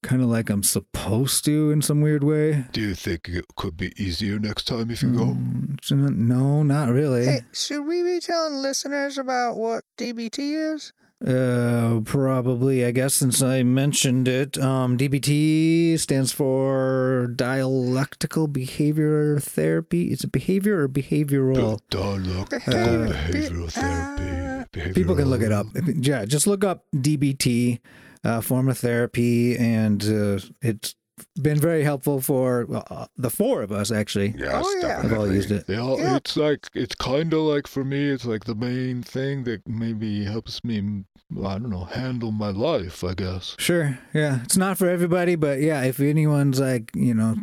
kind 0.05 0.21
of 0.21 0.29
like 0.29 0.49
I'm 0.49 0.63
supposed 0.63 1.43
to 1.45 1.71
in 1.71 1.81
some 1.81 1.99
weird 2.01 2.23
way. 2.23 2.65
Do 2.71 2.81
you 2.81 2.95
think 2.95 3.27
it 3.27 3.45
could 3.55 3.75
be 3.75 3.91
easier 4.01 4.39
next 4.39 4.65
time 4.65 4.89
if 4.91 5.01
you 5.03 5.11
go? 5.11 5.25
Mm, 5.25 5.77
so 5.83 5.95
no, 5.95 6.63
not 6.63 6.89
really. 6.89 7.25
Hey, 7.25 7.41
should 7.51 7.85
we 7.85 8.03
be 8.03 8.19
telling 8.19 8.55
listeners 8.61 9.17
about 9.17 9.57
what 9.57 9.83
DBT 9.97 10.73
is? 10.75 10.93
Uh, 11.25 12.01
probably. 12.03 12.85
I 12.85 12.91
guess 12.91 13.13
since 13.15 13.41
I 13.41 13.63
mentioned 13.63 14.27
it, 14.27 14.57
um, 14.57 14.97
DBT 14.97 15.97
stands 15.97 16.31
for 16.33 17.31
dialectical 17.35 18.47
behavior 18.47 19.39
therapy. 19.39 20.11
Is 20.11 20.23
it 20.25 20.31
behavior 20.31 20.81
or 20.83 20.89
behavioral? 20.89 21.79
Dialectical 21.89 22.73
Uh, 22.73 23.07
behavioral 23.11 23.71
therapy. 23.71 24.67
Behavioral. 24.73 24.93
People 24.95 25.15
can 25.15 25.29
look 25.29 25.41
it 25.41 25.51
up. 25.53 25.67
Yeah, 25.87 26.25
just 26.25 26.47
look 26.47 26.63
up 26.65 26.85
DBT, 26.93 27.79
uh, 28.25 28.41
form 28.41 28.67
of 28.67 28.77
therapy, 28.77 29.55
and 29.57 30.03
uh, 30.03 30.39
it's 30.61 30.95
been 31.41 31.57
very 31.59 31.83
helpful 31.83 32.19
for 32.19 32.65
well, 32.65 32.85
uh, 32.89 33.05
the 33.15 33.29
four 33.29 33.61
of 33.61 33.71
us 33.71 33.89
actually. 33.91 34.33
Yes, 34.37 34.63
Oh, 34.67 34.79
yeah. 34.81 35.01
Have 35.01 35.13
all 35.13 35.31
used 35.31 35.51
it. 35.51 35.63
Yeah, 35.69 35.95
Yeah. 35.95 36.17
it's 36.17 36.35
like 36.35 36.67
it's 36.73 36.95
kind 36.95 37.33
of 37.33 37.39
like 37.41 37.67
for 37.67 37.85
me, 37.85 38.09
it's 38.09 38.25
like 38.25 38.43
the 38.43 38.55
main 38.55 39.01
thing 39.03 39.43
that 39.45 39.61
maybe 39.67 40.25
helps 40.25 40.61
me. 40.63 41.03
I 41.43 41.57
don't 41.57 41.69
know, 41.71 41.85
handle 41.85 42.31
my 42.31 42.49
life. 42.49 43.03
I 43.03 43.13
guess. 43.13 43.55
Sure, 43.59 43.97
yeah, 44.13 44.43
it's 44.43 44.57
not 44.57 44.77
for 44.77 44.89
everybody, 44.89 45.35
but 45.35 45.59
yeah, 45.61 45.83
if 45.83 45.99
anyone's 45.99 46.59
like 46.59 46.91
you 46.95 47.13
know 47.13 47.35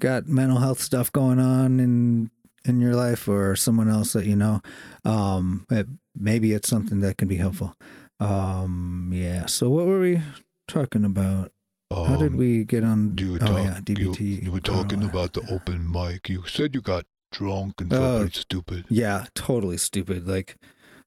got 0.00 0.28
mental 0.28 0.58
health 0.58 0.80
stuff 0.80 1.10
going 1.12 1.40
on 1.40 1.80
in 1.80 2.30
in 2.64 2.80
your 2.80 2.94
life 2.94 3.26
or 3.28 3.56
someone 3.56 3.88
else 3.90 4.12
that 4.12 4.26
you 4.26 4.36
know, 4.36 4.60
um, 5.04 5.66
it, 5.70 5.86
maybe 6.14 6.52
it's 6.52 6.68
something 6.68 7.00
that 7.00 7.16
can 7.18 7.26
be 7.28 7.36
helpful. 7.36 7.74
Um, 8.20 9.10
yeah. 9.12 9.46
So 9.46 9.70
what 9.70 9.86
were 9.86 10.00
we 10.00 10.20
talking 10.66 11.04
about? 11.04 11.52
How 11.90 12.16
did 12.16 12.32
Um, 12.32 12.36
we 12.36 12.64
get 12.64 12.84
on? 12.84 13.16
You 13.18 13.32
were, 13.32 13.38
oh 13.40 13.46
talk- 13.46 13.64
yeah, 13.64 13.76
you, 13.88 14.10
DBT. 14.12 14.42
you 14.44 14.52
were 14.52 14.60
talking 14.60 15.02
about 15.02 15.32
the 15.32 15.40
open 15.50 15.90
mic. 15.90 16.28
You 16.28 16.44
said 16.46 16.74
you 16.74 16.82
got 16.82 17.06
drunk 17.32 17.80
and 17.80 17.92
Oh. 17.92 17.96
felt 17.96 18.20
pretty 18.22 18.40
stupid. 18.40 18.84
Yeah, 18.90 19.26
totally 19.34 19.78
stupid. 19.78 20.26
Like, 20.28 20.56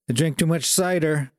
I 0.09 0.13
drank 0.13 0.37
too 0.37 0.47
much 0.47 0.65
cider. 0.65 1.31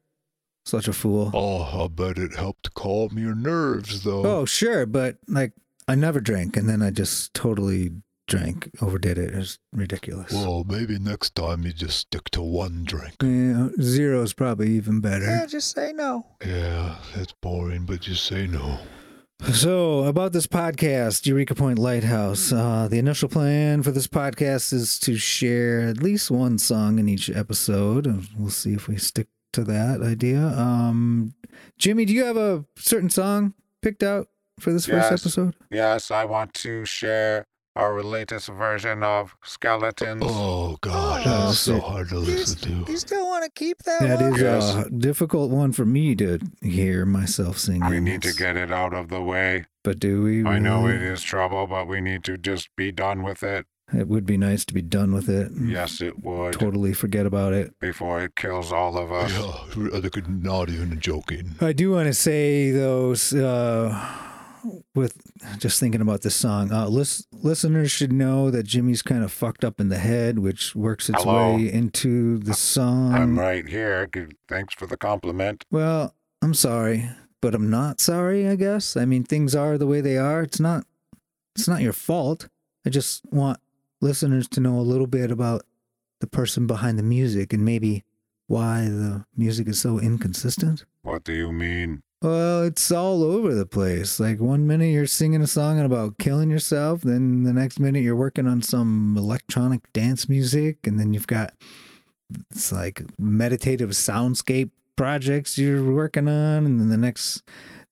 Such 0.64 0.86
a 0.86 0.92
fool. 0.92 1.32
Oh, 1.34 1.84
I 1.84 1.88
bet 1.88 2.18
it 2.18 2.36
helped 2.36 2.72
calm 2.74 3.18
your 3.18 3.34
nerves, 3.34 4.04
though. 4.04 4.24
Oh, 4.24 4.44
sure, 4.44 4.86
but 4.86 5.18
like 5.26 5.54
I 5.88 5.96
never 5.96 6.20
drank, 6.20 6.56
and 6.56 6.68
then 6.68 6.80
I 6.82 6.90
just 6.90 7.34
totally 7.34 7.90
drank, 8.26 8.70
overdid 8.80 9.18
it. 9.18 9.34
It 9.34 9.36
was 9.36 9.58
ridiculous. 9.72 10.32
Well, 10.32 10.64
maybe 10.66 10.98
next 10.98 11.34
time 11.34 11.64
you 11.64 11.72
just 11.72 11.98
stick 11.98 12.30
to 12.30 12.42
one 12.42 12.84
drink. 12.84 13.14
Yeah, 13.22 13.68
zero 13.80 14.22
is 14.22 14.32
probably 14.32 14.70
even 14.70 15.00
better. 15.00 15.24
Yeah, 15.24 15.38
better. 15.40 15.48
just 15.48 15.74
say 15.74 15.92
no. 15.92 16.26
Yeah, 16.44 16.96
that's 17.14 17.32
boring, 17.40 17.84
but 17.84 18.00
just 18.00 18.24
say 18.24 18.46
no. 18.46 18.78
So, 19.52 20.04
about 20.04 20.32
this 20.32 20.46
podcast, 20.46 21.26
Eureka 21.26 21.56
Point 21.56 21.76
Lighthouse, 21.76 22.52
uh, 22.52 22.86
the 22.88 22.98
initial 22.98 23.28
plan 23.28 23.82
for 23.82 23.90
this 23.90 24.06
podcast 24.06 24.72
is 24.72 25.00
to 25.00 25.16
share 25.16 25.80
at 25.80 26.00
least 26.00 26.30
one 26.30 26.58
song 26.58 27.00
in 27.00 27.08
each 27.08 27.28
episode. 27.28 28.28
We'll 28.38 28.50
see 28.50 28.72
if 28.72 28.86
we 28.86 28.98
stick 28.98 29.26
to 29.54 29.64
that 29.64 30.00
idea. 30.00 30.46
Um, 30.46 31.34
Jimmy, 31.76 32.04
do 32.04 32.12
you 32.12 32.24
have 32.24 32.36
a 32.36 32.64
certain 32.76 33.10
song 33.10 33.54
picked 33.82 34.04
out 34.04 34.28
for 34.60 34.72
this 34.72 34.86
first 34.86 35.10
episode? 35.10 35.56
Yes, 35.72 36.12
I 36.12 36.24
want 36.24 36.54
to 36.54 36.84
share 36.84 37.46
our 37.74 38.02
latest 38.02 38.48
version 38.48 39.02
of 39.02 39.34
Skeletons. 39.44 40.22
Oh, 40.24 40.76
God, 40.80 41.22
Oh, 41.26 41.46
that's 41.46 41.58
so 41.58 41.80
hard 41.80 42.08
to 42.10 42.18
listen 42.18 42.84
to. 42.84 42.90
you 42.92 42.98
still 42.98 43.26
want 43.26 43.44
to 43.44 43.50
keep 43.50 43.82
that, 43.84 44.00
That 44.02 44.20
one? 44.20 44.34
is 44.34 44.40
Yes. 44.42 44.74
a 44.86 44.90
difficult 44.90 45.50
one 45.50 45.72
for 45.72 45.84
me 45.86 46.14
to 46.16 46.38
hear 46.60 47.06
myself 47.06 47.58
singing. 47.58 47.88
We 47.88 48.00
need 48.00 48.22
to 48.22 48.34
get 48.34 48.56
it 48.56 48.70
out 48.70 48.92
of 48.92 49.08
the 49.08 49.22
way. 49.22 49.64
But 49.84 49.98
do 49.98 50.22
we? 50.22 50.44
I 50.44 50.58
know 50.58 50.84
really? 50.86 50.96
it 50.96 51.02
is 51.12 51.22
trouble, 51.22 51.66
but 51.66 51.88
we 51.88 52.00
need 52.00 52.24
to 52.24 52.36
just 52.36 52.68
be 52.76 52.92
done 52.92 53.22
with 53.22 53.42
it. 53.42 53.66
It 53.94 54.08
would 54.08 54.24
be 54.24 54.36
nice 54.38 54.64
to 54.66 54.72
be 54.74 54.80
done 54.80 55.12
with 55.12 55.28
it. 55.28 55.50
Yes, 55.60 56.00
it 56.00 56.22
would. 56.24 56.54
Totally 56.54 56.94
forget 56.94 57.26
about 57.26 57.52
it. 57.52 57.78
Before 57.78 58.22
it 58.22 58.36
kills 58.36 58.72
all 58.72 58.96
of 58.96 59.10
us. 59.12 59.32
Yeah, 59.76 59.88
I 59.98 60.00
think 60.00 60.28
not 60.28 60.68
even 60.70 61.00
joking. 61.00 61.56
I 61.60 61.72
do 61.72 61.90
want 61.92 62.06
to 62.06 62.14
say 62.14 62.70
though, 62.70 63.12
uh, 63.12 64.08
with 64.94 65.16
just 65.58 65.80
thinking 65.80 66.00
about 66.00 66.22
this 66.22 66.34
song, 66.34 66.72
uh, 66.72 66.86
lis- 66.88 67.26
listeners 67.32 67.90
should 67.90 68.12
know 68.12 68.50
that 68.50 68.64
Jimmy's 68.64 69.02
kind 69.02 69.24
of 69.24 69.32
fucked 69.32 69.64
up 69.64 69.80
in 69.80 69.88
the 69.88 69.98
head, 69.98 70.38
which 70.38 70.74
works 70.74 71.08
its 71.08 71.22
Hello. 71.22 71.56
way 71.56 71.72
into 71.72 72.38
the 72.38 72.54
song. 72.54 73.14
I'm 73.14 73.38
right 73.38 73.68
here. 73.68 74.08
Thanks 74.48 74.74
for 74.74 74.86
the 74.86 74.96
compliment. 74.96 75.64
Well, 75.70 76.14
I'm 76.42 76.54
sorry, 76.54 77.08
but 77.40 77.54
I'm 77.54 77.70
not 77.70 78.00
sorry. 78.00 78.48
I 78.48 78.56
guess. 78.56 78.96
I 78.96 79.04
mean, 79.04 79.24
things 79.24 79.54
are 79.54 79.78
the 79.78 79.86
way 79.86 80.00
they 80.00 80.16
are. 80.18 80.42
It's 80.42 80.60
not. 80.60 80.84
It's 81.56 81.68
not 81.68 81.82
your 81.82 81.92
fault. 81.92 82.48
I 82.86 82.90
just 82.90 83.22
want 83.30 83.58
listeners 84.00 84.48
to 84.48 84.60
know 84.60 84.78
a 84.78 84.80
little 84.82 85.06
bit 85.06 85.30
about 85.30 85.62
the 86.20 86.26
person 86.26 86.66
behind 86.66 86.98
the 86.98 87.02
music 87.02 87.52
and 87.52 87.64
maybe 87.64 88.04
why 88.46 88.82
the 88.82 89.24
music 89.36 89.68
is 89.68 89.80
so 89.80 89.98
inconsistent. 89.98 90.84
What 91.02 91.24
do 91.24 91.32
you 91.32 91.52
mean? 91.52 92.02
Well, 92.22 92.62
it's 92.62 92.92
all 92.92 93.24
over 93.24 93.52
the 93.52 93.66
place. 93.66 94.20
Like 94.20 94.38
one 94.38 94.64
minute 94.64 94.92
you're 94.92 95.08
singing 95.08 95.42
a 95.42 95.46
song 95.48 95.80
about 95.80 96.18
killing 96.18 96.50
yourself, 96.50 97.02
then 97.02 97.42
the 97.42 97.52
next 97.52 97.80
minute 97.80 98.04
you're 98.04 98.14
working 98.14 98.46
on 98.46 98.62
some 98.62 99.16
electronic 99.18 99.92
dance 99.92 100.28
music, 100.28 100.86
and 100.86 101.00
then 101.00 101.12
you've 101.12 101.26
got 101.26 101.52
it's 102.52 102.70
like 102.70 103.02
meditative 103.18 103.90
soundscape 103.90 104.70
projects 104.94 105.58
you're 105.58 105.82
working 105.92 106.28
on, 106.28 106.64
and 106.64 106.78
then 106.78 106.90
the 106.90 106.96
next 106.96 107.42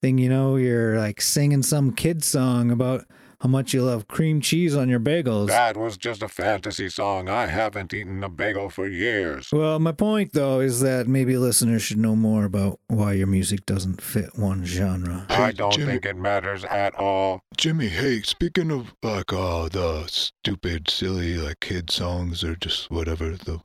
thing 0.01 0.17
you 0.17 0.29
know, 0.29 0.55
you're 0.55 0.97
like 0.97 1.19
singing 1.19 1.61
some 1.61 1.91
kid 1.91 2.23
song 2.23 2.71
about 2.71 3.03
how 3.41 3.49
much 3.49 3.73
you 3.73 3.83
love 3.83 4.07
cream 4.07 4.39
cheese 4.39 4.75
on 4.75 4.87
your 4.87 4.99
bagels. 4.99 5.47
That 5.47 5.75
was 5.75 5.97
just 5.97 6.21
a 6.21 6.27
fantasy 6.27 6.89
song. 6.89 7.27
I 7.27 7.47
haven't 7.47 7.91
eaten 7.93 8.23
a 8.23 8.29
bagel 8.29 8.69
for 8.69 8.87
years. 8.87 9.49
Well, 9.51 9.79
my 9.79 9.91
point 9.93 10.33
though 10.33 10.59
is 10.59 10.81
that 10.81 11.07
maybe 11.07 11.35
listeners 11.37 11.81
should 11.81 11.97
know 11.97 12.15
more 12.15 12.45
about 12.45 12.79
why 12.87 13.13
your 13.13 13.27
music 13.27 13.65
doesn't 13.65 13.99
fit 14.01 14.37
one 14.37 14.63
genre. 14.63 15.25
I 15.29 15.51
don't 15.51 15.73
Jimmy. 15.73 15.93
think 15.93 16.05
it 16.05 16.17
matters 16.17 16.63
at 16.65 16.93
all. 16.95 17.41
Jimmy, 17.57 17.87
hey, 17.87 18.21
speaking 18.21 18.69
of 18.71 18.93
like 19.01 19.33
uh 19.33 19.69
the 19.69 20.05
stupid, 20.07 20.89
silly 20.89 21.35
like 21.37 21.59
kid 21.61 21.89
songs 21.89 22.43
or 22.43 22.55
just 22.55 22.91
whatever, 22.91 23.31
the 23.31 23.59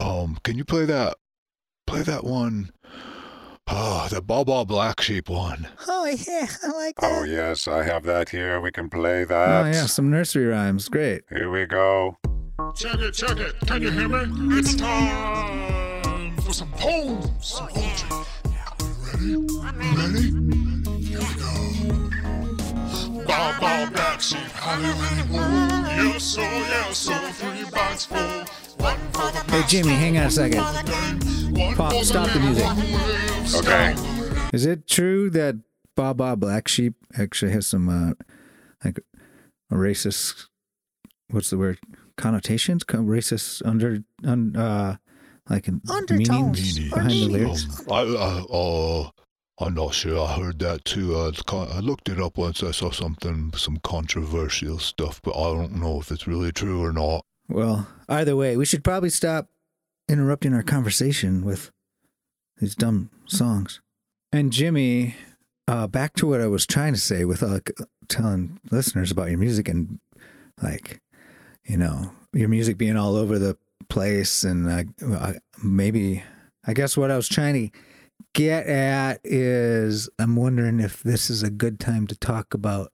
um, 0.00 0.38
can 0.44 0.56
you 0.56 0.64
play 0.64 0.84
that? 0.84 1.16
Play 1.86 2.02
that 2.02 2.24
one. 2.24 2.70
Ah, 3.68 4.06
the 4.10 4.22
Baa 4.22 4.44
Baa 4.44 4.64
Black 4.64 5.00
Sheep 5.00 5.28
one. 5.28 5.66
Oh, 5.88 6.06
yeah, 6.06 6.46
I 6.62 6.68
like 6.68 6.94
that. 7.00 7.12
Oh, 7.12 7.24
yes, 7.24 7.66
I 7.66 7.82
have 7.82 8.04
that 8.04 8.28
here. 8.28 8.60
We 8.60 8.70
can 8.70 8.88
play 8.88 9.24
that. 9.24 9.66
Oh 9.66 9.68
yeah, 9.68 9.86
some 9.86 10.08
nursery 10.08 10.46
rhymes. 10.46 10.88
Great. 10.88 11.22
Here 11.28 11.50
we 11.50 11.66
go. 11.66 12.16
Check 12.76 13.00
it, 13.00 13.12
check 13.12 13.36
it. 13.38 13.58
Can 13.66 13.82
you 13.82 13.90
hear 13.90 14.08
me? 14.08 14.58
It's 14.58 14.76
time 14.76 16.36
for 16.38 16.52
some 16.52 16.70
poems. 16.72 17.44
Some 17.44 17.66
poetry. 17.68 18.08
Ready? 19.12 19.36
Ready? 19.96 20.30
Here 21.02 21.18
we 21.18 21.34
go. 21.34 21.52
Bob, 23.24 23.60
Bob, 23.60 23.92
black 23.92 24.20
sheep, 24.20 24.38
hallelujah. 24.38 26.12
Yes, 26.12 26.36
oh, 26.38 26.42
yes, 26.42 27.08
oh, 27.10 27.32
three 27.32 27.64
bites 27.70 28.04
full. 28.04 28.44
One 28.78 28.98
for 29.12 29.32
the 29.32 29.42
Hey 29.50 29.62
Jimmy, 29.66 29.94
hang 29.94 30.18
on 30.18 30.26
a 30.26 30.30
second. 30.30 31.35
One 31.56 31.74
Pop, 31.74 31.92
stop 32.04 32.28
the 32.30 32.40
music. 32.40 33.54
Okay. 33.64 33.94
Is 34.52 34.66
it 34.66 34.86
true 34.86 35.30
that 35.30 35.56
Baa 35.94 36.12
Baa 36.12 36.34
Black 36.34 36.68
Sheep 36.68 36.94
actually 37.18 37.52
has 37.52 37.66
some 37.66 37.88
uh, 37.88 38.12
like 38.84 39.00
racist? 39.72 40.46
What's 41.30 41.50
the 41.50 41.58
word? 41.58 41.78
Connotations? 42.16 42.84
Co- 42.84 42.98
Racist 42.98 43.62
under 43.64 43.98
un, 44.24 44.54
uh 44.56 44.96
like 45.48 45.68
Undertones. 45.68 46.18
meanings 46.28 46.78
behind 46.90 47.10
the 47.10 47.28
lyrics. 47.28 47.66
Um, 47.88 47.92
I, 47.92 48.00
I, 48.00 48.44
uh, 48.50 49.10
I'm 49.58 49.74
not 49.74 49.94
sure. 49.94 50.20
I 50.26 50.34
heard 50.34 50.58
that 50.58 50.84
too. 50.84 51.16
Uh, 51.16 51.28
it's 51.28 51.42
con- 51.42 51.68
I 51.70 51.78
looked 51.80 52.08
it 52.08 52.20
up 52.20 52.36
once. 52.36 52.62
I 52.62 52.70
saw 52.72 52.90
something, 52.90 53.52
some 53.56 53.78
controversial 53.82 54.78
stuff, 54.78 55.20
but 55.22 55.32
I 55.36 55.44
don't 55.54 55.76
know 55.80 56.00
if 56.00 56.10
it's 56.10 56.26
really 56.26 56.52
true 56.52 56.84
or 56.84 56.92
not. 56.92 57.22
Well, 57.48 57.86
either 58.08 58.34
way, 58.36 58.56
we 58.56 58.64
should 58.66 58.82
probably 58.84 59.10
stop 59.10 59.48
interrupting 60.08 60.54
our 60.54 60.62
conversation 60.62 61.44
with 61.44 61.70
these 62.58 62.74
dumb 62.74 63.10
songs. 63.26 63.80
And 64.32 64.52
Jimmy, 64.52 65.14
uh, 65.68 65.86
back 65.86 66.14
to 66.14 66.26
what 66.26 66.40
I 66.40 66.46
was 66.46 66.66
trying 66.66 66.94
to 66.94 67.00
say 67.00 67.24
with 67.24 67.42
uh, 67.42 67.60
telling 68.08 68.60
listeners 68.70 69.10
about 69.10 69.30
your 69.30 69.38
music 69.38 69.68
and 69.68 69.98
like, 70.62 71.00
you 71.64 71.76
know, 71.76 72.12
your 72.32 72.48
music 72.48 72.78
being 72.78 72.96
all 72.96 73.16
over 73.16 73.38
the 73.38 73.56
place, 73.88 74.44
and 74.44 74.68
uh, 75.02 75.32
maybe 75.62 76.22
I 76.66 76.74
guess 76.74 76.96
what 76.96 77.10
I 77.10 77.16
was 77.16 77.28
trying 77.28 77.70
to 77.70 77.78
get 78.34 78.66
at 78.66 79.20
is 79.24 80.08
I'm 80.18 80.36
wondering 80.36 80.80
if 80.80 81.02
this 81.02 81.30
is 81.30 81.42
a 81.42 81.50
good 81.50 81.80
time 81.80 82.06
to 82.08 82.16
talk 82.16 82.54
about 82.54 82.92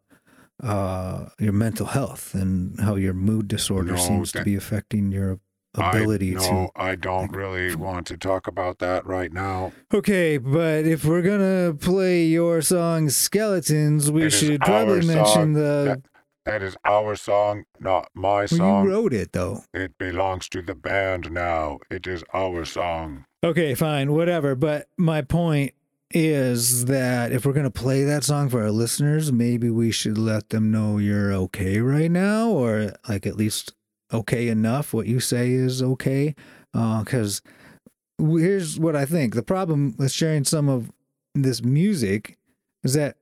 uh, 0.62 1.26
your 1.40 1.52
mental 1.52 1.86
health 1.86 2.34
and 2.34 2.78
how 2.80 2.94
your 2.94 3.14
mood 3.14 3.48
disorder 3.48 3.92
No, 3.92 3.96
seems 3.96 4.32
to 4.32 4.44
be 4.44 4.54
affecting 4.54 5.10
your 5.10 5.40
ability 5.74 6.36
I, 6.36 6.40
to. 6.40 6.52
no, 6.52 6.70
I 6.76 6.94
don't 6.96 7.32
really 7.34 7.74
want 7.74 8.06
to 8.08 8.16
talk 8.16 8.46
about 8.46 8.78
that 8.80 9.06
right 9.06 9.32
now. 9.32 9.72
Okay, 9.92 10.38
but 10.38 10.84
if 10.86 11.04
we're 11.04 11.22
gonna 11.22 11.74
play 11.74 12.24
your 12.24 12.60
song 12.62 13.08
"Skeletons," 13.10 14.10
we 14.10 14.24
It 14.24 14.30
should 14.30 14.60
probably 14.60 15.06
mention 15.06 15.24
song. 15.26 15.52
the. 15.54 16.02
That 16.44 16.60
is 16.62 16.76
our 16.84 17.14
song, 17.14 17.64
not 17.78 18.08
my 18.14 18.28
Well, 18.28 18.40
you 18.42 18.56
song. 18.56 18.86
wrote 18.88 19.14
it 19.14 19.32
though. 19.32 19.62
It 19.72 19.96
belongs 19.96 20.48
to 20.48 20.60
the 20.60 20.74
band 20.74 21.30
now. 21.30 21.78
It 21.88 22.06
is 22.08 22.24
our 22.34 22.64
song. 22.64 23.26
Okay, 23.44 23.74
fine, 23.76 24.12
whatever. 24.12 24.56
But 24.56 24.88
my 24.98 25.22
point 25.22 25.72
is 26.10 26.86
that 26.86 27.30
if 27.32 27.46
we're 27.46 27.52
gonna 27.52 27.70
play 27.70 28.02
that 28.04 28.24
song 28.24 28.48
for 28.48 28.60
our 28.62 28.72
listeners, 28.72 29.30
maybe 29.32 29.70
we 29.70 29.92
should 29.92 30.18
let 30.18 30.50
them 30.50 30.70
know 30.72 30.98
you're 30.98 31.32
okay 31.32 31.78
right 31.80 32.10
now, 32.10 32.50
or 32.50 32.92
like 33.08 33.24
at 33.24 33.36
least 33.36 33.72
okay 34.12 34.48
enough. 34.48 34.92
What 34.92 35.06
you 35.06 35.20
say 35.20 35.52
is 35.52 35.82
okay, 35.82 36.34
uh, 36.74 37.02
because 37.02 37.42
here's 38.18 38.78
what 38.78 38.96
I 38.96 39.04
think. 39.04 39.34
The 39.34 39.42
problem 39.42 39.94
with 39.98 40.12
sharing 40.12 40.44
some 40.44 40.68
of 40.68 40.90
this 41.34 41.62
music 41.62 42.38
is 42.84 42.94
that 42.94 43.16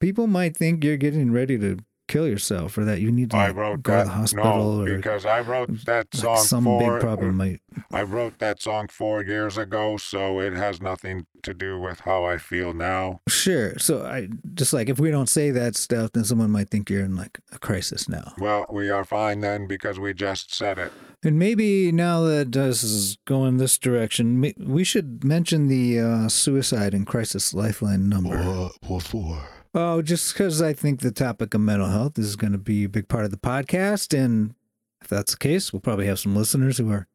people 0.00 0.26
might 0.26 0.56
think 0.56 0.84
you're 0.84 0.96
getting 0.96 1.32
ready 1.32 1.58
to 1.58 1.78
kill 2.08 2.26
yourself, 2.26 2.76
or 2.78 2.84
that 2.84 3.00
you 3.00 3.10
need 3.10 3.30
to 3.30 3.36
I 3.36 3.48
like, 3.48 3.56
wrote 3.56 3.82
go 3.82 3.92
that. 3.92 4.02
to 4.04 4.08
the 4.08 4.14
hospital, 4.14 4.76
no, 4.76 4.92
or 4.92 4.96
because 4.96 5.26
I 5.26 5.40
wrote 5.40 5.84
that 5.84 6.06
like 6.14 6.22
song 6.22 6.38
some 6.38 6.64
four. 6.64 6.80
big 6.80 7.00
problem 7.00 7.36
might. 7.36 7.60
I 7.92 8.02
wrote 8.02 8.38
that 8.38 8.62
song 8.62 8.88
four 8.88 9.22
years 9.22 9.58
ago, 9.58 9.96
so 9.96 10.40
it 10.40 10.54
has 10.54 10.80
nothing 10.80 11.26
to 11.42 11.52
do 11.54 11.78
with 11.78 12.00
how 12.00 12.24
I 12.24 12.38
feel 12.38 12.72
now. 12.72 13.20
Sure. 13.28 13.78
So 13.78 14.04
I 14.04 14.28
just 14.54 14.72
like 14.72 14.88
if 14.88 14.98
we 14.98 15.10
don't 15.10 15.28
say 15.28 15.50
that 15.50 15.76
stuff, 15.76 16.12
then 16.12 16.24
someone 16.24 16.50
might 16.50 16.70
think 16.70 16.88
you're 16.90 17.04
in 17.04 17.16
like 17.16 17.38
a 17.52 17.58
crisis 17.58 18.08
now. 18.08 18.32
Well, 18.38 18.66
we 18.70 18.90
are 18.90 19.04
fine 19.04 19.40
then 19.40 19.66
because 19.66 19.98
we 19.98 20.14
just 20.14 20.54
said 20.54 20.78
it. 20.78 20.92
And 21.22 21.38
maybe 21.38 21.90
now 21.92 22.20
that 22.22 22.52
this 22.52 22.84
is 22.84 23.16
going 23.24 23.56
this 23.56 23.78
direction, 23.78 24.52
we 24.58 24.84
should 24.84 25.24
mention 25.24 25.66
the 25.66 25.98
uh, 25.98 26.28
suicide 26.28 26.94
and 26.94 27.06
crisis 27.06 27.52
lifeline 27.52 28.08
number. 28.08 28.36
What, 28.36 28.72
what 28.86 29.02
for? 29.02 29.42
Oh, 29.78 30.00
just 30.00 30.32
because 30.32 30.62
I 30.62 30.72
think 30.72 31.00
the 31.00 31.10
topic 31.10 31.52
of 31.52 31.60
mental 31.60 31.90
health 31.90 32.18
is 32.18 32.34
going 32.34 32.52
to 32.52 32.58
be 32.58 32.84
a 32.84 32.88
big 32.88 33.08
part 33.08 33.26
of 33.26 33.30
the 33.30 33.36
podcast, 33.36 34.18
and 34.18 34.54
if 35.02 35.08
that's 35.08 35.32
the 35.32 35.38
case, 35.38 35.70
we'll 35.70 35.80
probably 35.80 36.06
have 36.06 36.18
some 36.18 36.34
listeners 36.34 36.78
who 36.78 36.90
are 36.90 37.06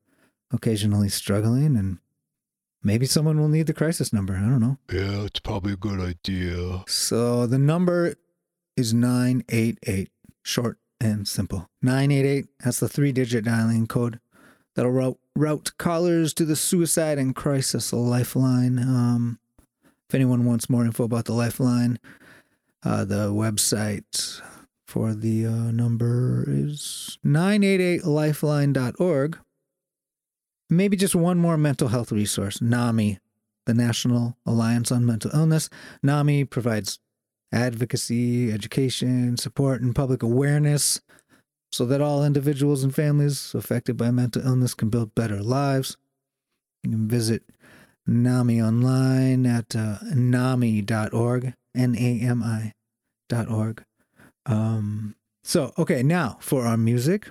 occasionally 0.53 1.09
struggling, 1.09 1.75
and 1.75 1.97
maybe 2.83 3.07
someone 3.07 3.39
will 3.39 3.47
need 3.47 3.65
the 3.65 3.73
crisis 3.73 4.13
number. 4.13 4.35
I 4.35 4.41
don't 4.41 4.59
know. 4.59 4.77
Yeah, 4.93 5.23
it's 5.23 5.39
probably 5.39 5.73
a 5.73 5.75
good 5.75 5.99
idea. 5.99 6.83
So 6.87 7.47
the 7.47 7.57
number 7.57 8.13
is 8.77 8.93
988, 8.93 10.11
short 10.43 10.77
and 10.99 11.27
simple. 11.27 11.67
988, 11.81 12.45
that's 12.63 12.79
the 12.79 12.87
three 12.87 13.11
digit 13.11 13.45
dialing 13.45 13.87
code 13.87 14.19
that'll 14.75 14.91
route, 14.91 15.17
route 15.35 15.71
callers 15.79 16.31
to 16.35 16.45
the 16.45 16.55
suicide 16.55 17.17
and 17.17 17.35
crisis 17.35 17.91
lifeline. 17.91 18.77
Um, 18.77 19.39
if 20.07 20.13
anyone 20.13 20.45
wants 20.45 20.69
more 20.69 20.85
info 20.85 21.05
about 21.05 21.25
the 21.25 21.33
lifeline, 21.33 21.97
uh, 22.83 23.05
the 23.05 23.31
website 23.31 24.41
for 24.87 25.13
the 25.13 25.45
uh, 25.45 25.69
number 25.71 26.43
is 26.47 27.19
988lifeline.org. 27.25 29.37
Maybe 30.69 30.97
just 30.97 31.15
one 31.15 31.37
more 31.37 31.57
mental 31.57 31.87
health 31.89 32.11
resource 32.11 32.61
NAMI, 32.61 33.19
the 33.65 33.73
National 33.73 34.37
Alliance 34.45 34.91
on 34.91 35.05
Mental 35.05 35.31
Illness. 35.33 35.69
NAMI 36.01 36.45
provides 36.45 36.99
advocacy, 37.53 38.51
education, 38.51 39.37
support, 39.37 39.81
and 39.81 39.95
public 39.95 40.23
awareness 40.23 41.01
so 41.71 41.85
that 41.85 42.01
all 42.01 42.23
individuals 42.23 42.83
and 42.83 42.93
families 42.93 43.55
affected 43.55 43.97
by 43.97 44.11
mental 44.11 44.45
illness 44.45 44.73
can 44.73 44.89
build 44.89 45.15
better 45.15 45.41
lives. 45.41 45.97
You 46.83 46.91
can 46.91 47.07
visit 47.07 47.43
NAMI 48.07 48.61
online 48.61 49.45
at 49.45 49.75
uh, 49.75 49.99
NAMI.org, 50.13 51.53
N 51.75 51.95
A 51.97 52.19
M 52.19 52.43
I 52.43 52.73
dot 53.29 53.49
org. 53.49 53.83
Um, 54.45 55.15
so, 55.43 55.73
okay, 55.77 56.03
now 56.03 56.37
for 56.41 56.65
our 56.65 56.77
music. 56.77 57.29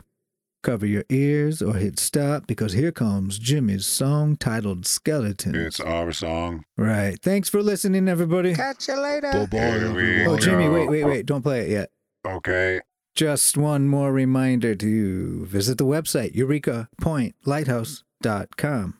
Cover 0.63 0.85
your 0.85 1.05
ears 1.09 1.63
or 1.63 1.73
hit 1.75 1.99
stop 1.99 2.47
because 2.47 2.75
here 2.75 2.93
comes 2.93 3.39
Jimmy's 3.39 3.87
song 3.87 4.37
titled 4.37 4.85
Skeleton. 4.85 5.55
It's 5.55 5.81
our 5.81 6.13
song. 6.13 6.67
Right. 6.77 7.19
Thanks 7.23 7.49
for 7.49 7.63
listening, 7.63 8.09
everybody. 8.09 8.55
Catch 8.55 8.89
you 8.89 9.01
later. 9.01 9.33
Bye 9.33 9.47
bye. 9.47 9.59
Here 9.59 10.27
Oh, 10.29 10.37
Jimmy, 10.37 10.69
wait, 10.69 10.91
wait, 10.91 11.05
wait. 11.05 11.25
Don't 11.25 11.41
play 11.41 11.61
it 11.61 11.71
yet. 11.71 11.91
Okay. 12.27 12.81
Just 13.15 13.57
one 13.57 13.89
more 13.89 14.13
reminder 14.13 14.75
to 14.75 15.47
visit 15.47 15.79
the 15.79 15.87
website, 15.87 16.35
eurekapointlighthouse.com. 16.35 18.95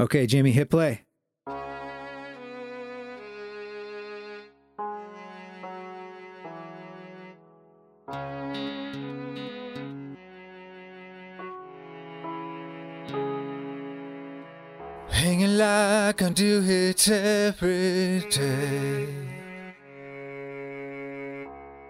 Okay, 0.00 0.26
Jimmy, 0.26 0.52
hit 0.52 0.70
play. 0.70 1.02
Hanging 15.10 15.56
like 15.56 16.22
I 16.22 16.30
do 16.30 16.62
it 16.64 17.08
every 17.08 18.20
day. 18.30 19.08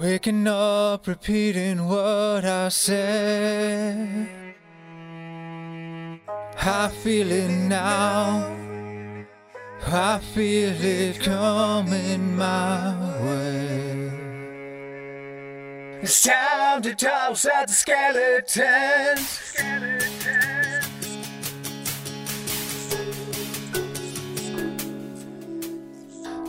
Waking 0.01 0.47
up, 0.49 1.07
repeating 1.07 1.87
what 1.87 2.45
I 2.45 2.69
said. 2.69 4.29
I 6.65 6.89
feel 6.89 7.31
it 7.31 7.51
now. 7.51 8.57
I 9.87 10.19
feel 10.19 10.75
it 10.81 11.21
coming 11.21 12.37
my 12.37 12.95
way. 13.25 14.11
It's 16.03 16.23
time 16.23 16.83
to 16.83 16.95
toss 16.95 17.47
out 17.47 17.69
the 17.69 17.73
skeletons. 17.73 19.53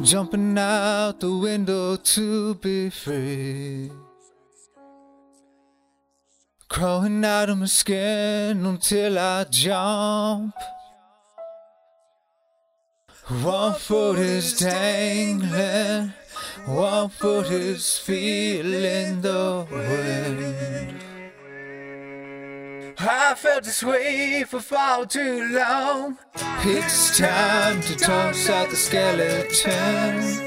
Jumping 0.03 0.57
out 0.57 1.21
the 1.21 1.31
window 1.31 1.95
to 1.95 2.55
be 2.55 2.89
free. 2.89 3.89
Crawling 6.67 7.23
out 7.23 7.49
of 7.49 7.59
my 7.59 7.67
skin 7.67 8.65
until 8.65 9.17
I 9.17 9.45
jump. 9.45 10.55
One 13.27 13.75
foot 13.75 14.19
is 14.19 14.59
dangling, 14.59 16.11
one 16.65 17.07
foot 17.07 17.49
is 17.51 17.97
feeling 17.97 19.21
the 19.21 19.65
wind. 19.71 21.02
I 23.05 23.35
felt 23.35 23.65
this 23.65 23.83
way 23.83 24.45
for 24.47 24.61
far 24.61 25.05
too 25.05 25.49
long. 25.51 26.17
It's 26.65 27.17
time 27.17 27.81
to 27.81 27.97
toss 27.97 28.49
out 28.49 28.69
the 28.69 28.77
skeletons. 28.77 30.39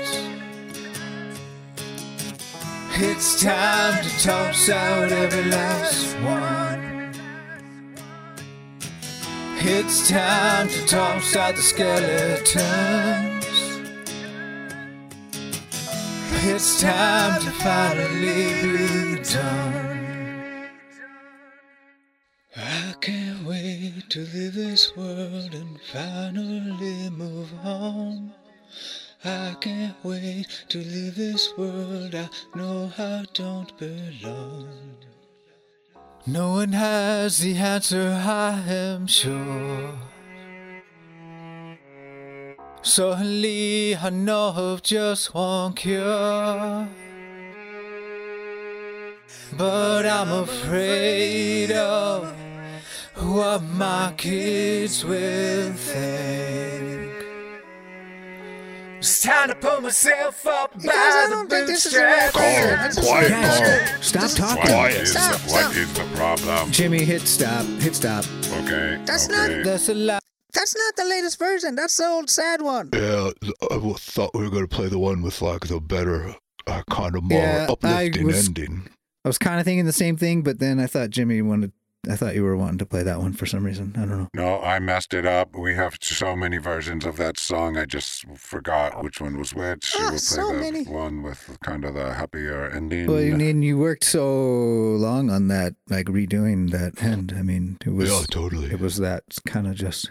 It's 2.95 3.43
time 3.43 4.03
to 4.03 4.23
toss 4.23 4.71
out 4.71 5.13
every 5.13 5.51
last 5.51 6.15
one. 6.21 7.13
It's 9.59 10.09
time 10.09 10.69
to 10.69 10.87
toss 10.87 11.37
out 11.37 11.57
the 11.57 11.63
skeletons. 11.63 13.45
It's 16.49 16.81
time 16.81 17.43
to 17.43 17.51
finally 17.51 18.63
be 18.63 19.23
done. 19.23 19.96
Can't 23.01 23.45
wait 23.45 24.11
to 24.11 24.21
leave 24.21 24.55
this 24.55 24.97
world 24.97 25.55
and 25.55 25.81
finally 25.93 27.11
move 27.11 27.53
on. 27.65 28.33
I 29.25 29.57
can't 29.61 29.97
wait 30.03 30.65
to 30.69 30.79
leave 30.79 31.17
this 31.17 31.57
world. 31.57 32.15
I 32.15 32.29
know 32.55 32.93
I 32.99 33.25
don't 33.35 33.77
belong. 33.79 34.97
No 36.27 36.53
one 36.53 36.73
has 36.73 37.39
the 37.39 37.57
answer, 37.57 38.11
I 38.25 38.61
am 38.69 39.07
sure. 39.07 39.95
Suddenly, 42.83 43.97
I 43.97 44.11
know 44.11 44.53
of 44.57 44.83
just 44.83 45.35
one 45.35 45.75
cure. 45.75 46.89
But 49.57 50.07
I'm 50.07 50.31
afraid 50.31 51.73
of 51.73 52.46
what 53.19 53.63
my 53.63 54.13
kids 54.17 55.05
will 55.05 55.73
think. 55.73 57.13
It's 58.99 59.23
time 59.23 59.49
to 59.51 59.55
pull 59.55 59.83
myself 59.83 60.47
up 60.47 60.73
Guys, 60.75 60.87
I 60.87 61.27
don't 61.31 61.49
think 61.51 61.67
this 61.67 61.87
is 61.87 61.93
the 61.93 62.01
right 62.01 62.31
Calm, 62.33 63.05
quiet, 63.05 63.31
Guys, 63.31 63.91
calm. 63.91 64.03
stop 64.03 64.31
talking. 64.31 64.57
What 64.63 64.69
Quiet. 64.69 64.97
is, 65.03 65.11
Stop, 65.13 65.33
the, 65.33 65.49
stop. 65.49 65.77
is 65.77 65.93
the 65.95 66.05
problem? 66.17 66.73
Jimmy, 66.73 67.05
hit 67.05 67.23
stop. 67.23 67.65
Hit 67.81 67.95
stop. 67.95 68.25
Okay. 68.65 69.01
That's 69.05 69.29
not- 69.29 69.65
That's 69.65 69.89
a 69.91 69.95
lot. 69.95 70.23
That's 70.55 70.75
not 70.75 70.97
the 70.97 71.05
latest 71.05 71.39
version. 71.39 71.75
That's 71.75 71.97
the 71.99 72.07
old 72.07 72.31
sad 72.31 72.63
one. 72.63 72.89
Yeah, 72.95 73.31
I 73.71 73.75
w- 73.75 73.95
thought 73.95 74.31
we 74.35 74.43
were 74.43 74.51
gonna 74.51 74.67
play 74.67 74.89
the 74.89 74.99
one 74.99 75.21
with 75.23 75.43
like 75.43 75.67
the 75.69 75.79
better, 75.81 76.35
uh, 76.67 76.83
kind 76.91 77.15
of 77.15 77.23
more 77.25 77.39
Yeah, 77.39 77.67
I 77.69 77.73
uplifting 77.73 78.27
was- 78.27 78.47
ending. 78.47 78.89
I 79.25 79.29
was 79.29 79.37
kind 79.39 79.61
of 79.61 79.67
thinking 79.67 79.85
the 79.85 79.93
same 79.93 80.17
thing, 80.17 80.43
but 80.43 80.59
then 80.59 80.81
I 80.81 80.87
thought 80.87 81.11
Jimmy 81.11 81.43
wanted. 81.43 81.73
I 82.09 82.17
thought 82.17 82.35
you 82.35 82.45
were 82.45 82.57
wanting 82.57 82.79
to 82.79 82.87
play 82.87 83.03
that 83.03 83.19
one 83.19 83.33
for 83.33 83.47
some 83.47 83.65
reason. 83.65 83.93
I 83.97 84.01
don't 84.01 84.11
know. 84.19 84.29
No, 84.35 84.61
I 84.61 84.79
messed 84.79 85.13
it 85.13 85.27
up. 85.27 85.57
We 85.57 85.75
have 85.75 85.97
so 86.01 86.37
many 86.37 86.59
versions 86.59 87.05
of 87.05 87.17
that 87.17 87.39
song. 87.39 87.77
I 87.77 87.85
just 87.85 88.25
forgot 88.37 89.03
which 89.03 89.21
one 89.21 89.39
was 89.39 89.55
which. 89.55 89.93
Ah, 89.97 90.01
we'll 90.03 90.11
play 90.11 90.19
so 90.19 90.53
the 90.53 90.59
many. 90.61 90.85
one 90.85 91.23
with 91.23 91.59
kind 91.65 91.85
of 91.85 91.95
the 91.95 92.15
happier 92.15 92.69
ending. 92.71 93.07
Well, 93.07 93.21
you 93.21 93.37
mean 93.37 93.63
you 93.63 93.79
worked 93.79 94.05
so 94.05 94.25
long 94.27 95.31
on 95.31 95.49
that, 95.49 95.75
like 95.89 96.07
redoing 96.07 96.71
that 96.71 97.03
end. 97.03 97.35
I 97.37 97.43
mean, 97.43 97.79
it 97.85 97.91
was 97.91 98.11
yeah, 98.11 98.23
totally. 98.31 98.71
it 98.71 98.81
was 98.81 98.99
that 98.99 99.25
kind 99.47 99.67
of 99.67 99.75
just 99.75 100.11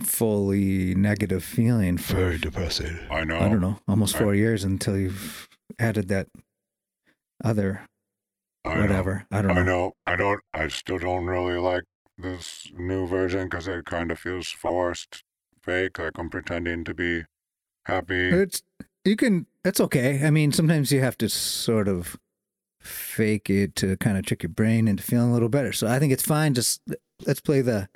fully 0.00 0.94
negative 0.94 1.42
feeling 1.44 1.98
for 1.98 2.14
very 2.14 2.38
depressing. 2.38 2.98
I 3.10 3.24
know. 3.24 3.36
I 3.36 3.48
don't 3.48 3.60
know, 3.60 3.80
almost 3.88 4.16
I- 4.16 4.18
four 4.20 4.34
years 4.34 4.64
until 4.64 4.96
you've 4.96 5.48
added 5.78 6.08
that 6.08 6.28
other 7.44 7.82
I 8.64 8.74
know. 8.74 8.80
whatever. 8.82 9.26
I 9.30 9.42
don't 9.42 9.54
know. 9.54 9.60
I 9.60 9.64
know. 9.64 9.92
I 10.06 10.16
don't. 10.16 10.40
I 10.54 10.68
still 10.68 10.98
don't 10.98 11.26
really 11.26 11.58
like 11.58 11.84
this 12.16 12.66
new 12.76 13.06
version 13.06 13.44
because 13.48 13.68
it 13.68 13.84
kind 13.84 14.10
of 14.10 14.18
feels 14.18 14.48
forced, 14.48 15.22
fake. 15.62 15.98
Like 15.98 16.12
I'm 16.18 16.30
pretending 16.30 16.84
to 16.84 16.94
be 16.94 17.24
happy. 17.86 18.30
It's 18.30 18.62
you 19.04 19.16
can. 19.16 19.46
It's 19.64 19.80
okay. 19.80 20.24
I 20.26 20.30
mean, 20.30 20.52
sometimes 20.52 20.90
you 20.92 21.00
have 21.00 21.16
to 21.18 21.28
sort 21.28 21.88
of 21.88 22.16
fake 22.80 23.50
it 23.50 23.74
to 23.76 23.96
kind 23.98 24.16
of 24.18 24.24
trick 24.24 24.42
your 24.42 24.50
brain 24.50 24.88
into 24.88 25.02
feeling 25.02 25.30
a 25.30 25.32
little 25.32 25.48
better. 25.48 25.72
So 25.72 25.86
I 25.86 25.98
think 25.98 26.12
it's 26.12 26.22
fine. 26.22 26.54
Just 26.54 26.80
let's 27.26 27.40
play 27.40 27.60
the. 27.60 27.88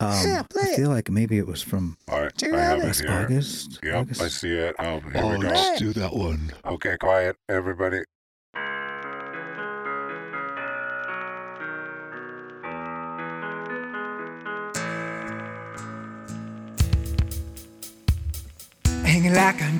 Um, 0.00 0.26
Yeah, 0.26 0.42
play 0.42 0.62
I 0.64 0.72
it. 0.72 0.76
feel 0.76 0.88
like 0.90 1.10
maybe 1.10 1.38
it 1.38 1.46
was 1.46 1.62
from 1.62 1.96
All 2.08 2.22
right, 2.22 2.42
I 2.42 2.46
have 2.58 2.80
have 2.80 2.88
it 2.90 3.00
it? 3.00 3.06
here. 3.08 3.18
August. 3.24 3.78
Yep, 3.84 3.94
August? 3.94 4.20
I 4.22 4.28
see 4.28 4.52
it. 4.52 4.74
Oh, 4.80 4.98
here 5.00 5.12
Oh, 5.16 5.28
we 5.38 5.38
go. 5.38 5.48
let's 5.48 5.78
do 5.78 5.92
that 5.92 6.12
one. 6.12 6.52
Okay, 6.64 6.96
quiet, 6.98 7.36
everybody. 7.48 8.00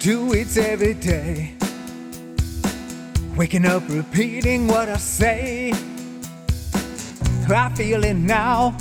Do 0.03 0.33
it 0.33 0.57
every 0.57 0.95
day. 0.95 1.55
Waking 3.37 3.65
up, 3.65 3.85
repeating 3.89 4.67
what 4.67 4.89
I 4.89 4.97
say. 4.97 5.73
I 7.49 7.73
feel 7.77 8.03
it 8.03 8.15
now. 8.15 8.77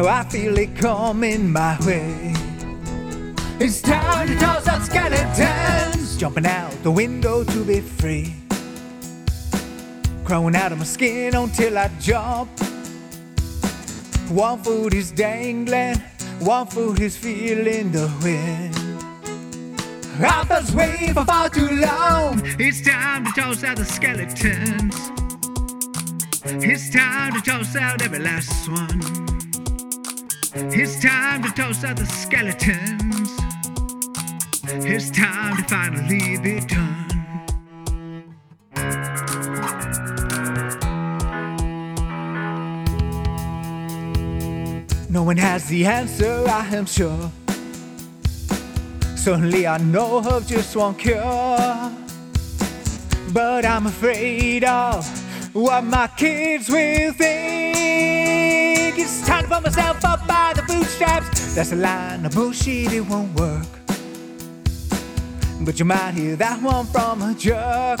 I 0.00 0.24
feel 0.24 0.58
it 0.58 0.74
coming 0.74 1.52
my 1.52 1.78
way. 1.86 2.34
It's 3.60 3.80
time 3.80 4.26
to 4.26 4.36
toss 4.40 4.66
out 4.66 4.82
skeletons. 4.82 6.16
Jumping 6.16 6.46
out 6.46 6.72
the 6.82 6.90
window 6.90 7.44
to 7.44 7.64
be 7.64 7.80
free. 7.80 8.34
Crawling 10.24 10.56
out 10.56 10.72
of 10.72 10.78
my 10.78 10.84
skin 10.84 11.36
until 11.36 11.78
I 11.78 11.88
jump. 12.00 12.50
One 14.28 14.58
foot 14.58 14.94
is 14.94 15.12
dangling, 15.12 15.98
one 16.40 16.66
foot 16.66 16.98
is 16.98 17.16
feeling 17.16 17.92
the 17.92 18.10
wind. 18.24 18.79
Been 20.18 20.76
waiting 20.76 21.14
for 21.14 21.24
far 21.24 21.48
too 21.48 21.68
long. 21.68 22.42
It's 22.58 22.82
time 22.82 23.24
to 23.24 23.32
toss 23.32 23.64
out 23.64 23.76
the 23.76 23.84
skeletons. 23.84 24.94
It's 26.44 26.90
time 26.90 27.34
to 27.34 27.40
toss 27.40 27.76
out 27.76 28.02
every 28.02 28.18
last 28.18 28.68
one. 28.68 29.00
It's 30.72 31.00
time 31.00 31.42
to 31.44 31.50
toss 31.50 31.84
out 31.84 31.96
the 31.96 32.06
skeletons. 32.06 33.30
It's 34.84 35.10
time 35.10 35.56
to 35.56 35.62
finally 35.64 36.38
be 36.38 36.60
done. 36.60 37.06
No 45.08 45.22
one 45.22 45.36
has 45.36 45.68
the 45.68 45.86
answer, 45.86 46.44
I 46.48 46.66
am 46.74 46.86
sure. 46.86 47.30
Certainly, 49.20 49.66
I 49.66 49.76
know 49.76 50.18
of 50.26 50.46
just 50.46 50.74
one 50.74 50.94
cure. 50.94 51.20
But 53.34 53.66
I'm 53.66 53.86
afraid 53.86 54.64
of 54.64 55.06
what 55.54 55.84
my 55.84 56.06
kids 56.16 56.70
will 56.70 57.12
think. 57.12 58.98
It's 58.98 59.26
time 59.26 59.42
to 59.42 59.50
pull 59.50 59.60
myself 59.60 60.02
up 60.06 60.26
by 60.26 60.54
the 60.56 60.62
bootstraps. 60.62 61.54
That's 61.54 61.72
a 61.72 61.76
line 61.76 62.24
of 62.24 62.32
bullshit, 62.32 62.94
it 62.94 63.02
won't 63.02 63.38
work. 63.38 63.66
But 65.60 65.78
you 65.78 65.84
might 65.84 66.14
hear 66.14 66.36
that 66.36 66.62
one 66.62 66.86
from 66.86 67.20
a 67.20 67.34
jerk. 67.34 68.00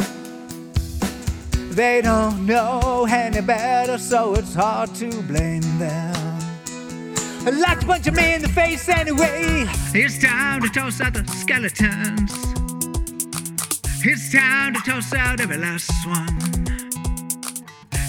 They 1.70 2.00
don't 2.00 2.46
know 2.46 3.06
any 3.10 3.42
better, 3.42 3.98
so 3.98 4.36
it's 4.36 4.54
hard 4.54 4.94
to 4.94 5.10
blame 5.24 5.78
them. 5.78 6.19
I 7.42 7.50
like 7.50 7.80
to 7.80 7.86
punch 7.86 8.06
him 8.06 8.18
in 8.18 8.42
the 8.42 8.48
face 8.48 8.86
anyway. 8.88 9.64
It's 9.94 10.18
time 10.18 10.60
to 10.60 10.68
toss 10.68 11.00
out 11.00 11.14
the 11.14 11.26
skeletons. 11.26 12.32
It's 14.04 14.30
time 14.30 14.74
to 14.74 14.80
toss 14.80 15.14
out 15.14 15.40
every 15.40 15.56
last 15.56 15.90
one. 16.06 16.28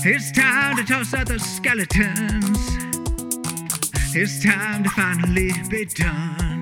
It's 0.04 0.32
time 0.34 0.76
to 0.76 0.84
toss 0.84 1.14
out 1.14 1.28
the 1.28 1.40
skeletons. 1.40 2.58
It's 4.14 4.44
time 4.44 4.84
to 4.84 4.90
finally 4.90 5.52
be 5.70 5.86
done. 5.86 6.62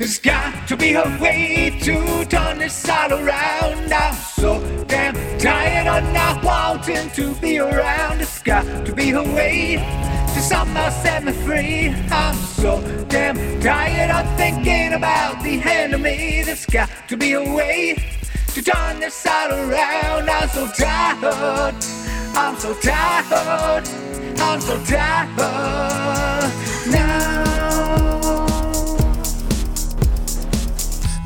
It's 0.00 0.18
got 0.18 0.66
to 0.68 0.76
be 0.76 0.94
a 0.94 1.18
way 1.20 1.78
to 1.82 2.24
turn 2.24 2.58
this 2.58 2.88
all 2.88 3.12
around. 3.12 3.92
I'm 3.92 4.14
so 4.14 4.77
tired 5.38 5.86
of 5.86 6.12
not 6.12 6.42
wanting 6.42 7.10
to 7.10 7.34
be 7.36 7.58
around. 7.58 8.18
the 8.18 8.26
sky, 8.26 8.64
to 8.84 8.92
be 8.92 9.10
a 9.10 9.22
way 9.22 9.76
to 10.34 10.40
somehow 10.40 10.90
set 10.90 11.24
me 11.24 11.32
free. 11.32 11.88
I'm 12.10 12.34
so 12.34 12.80
damn 13.08 13.36
tired 13.60 14.10
of 14.10 14.36
thinking 14.36 14.94
about 14.94 15.42
the 15.42 15.60
enemy. 15.62 16.42
There's 16.42 16.66
got 16.66 16.90
to 17.08 17.16
be 17.16 17.32
a 17.32 17.42
way 17.42 17.96
to 18.54 18.62
turn 18.62 19.00
this 19.00 19.26
all 19.26 19.52
around. 19.52 20.28
I'm 20.28 20.48
so 20.48 20.66
tired. 20.76 21.74
I'm 22.34 22.56
so 22.58 22.74
tired. 22.74 23.88
I'm 24.40 24.60
so 24.60 24.84
tired 24.84 25.36
now. 26.90 27.38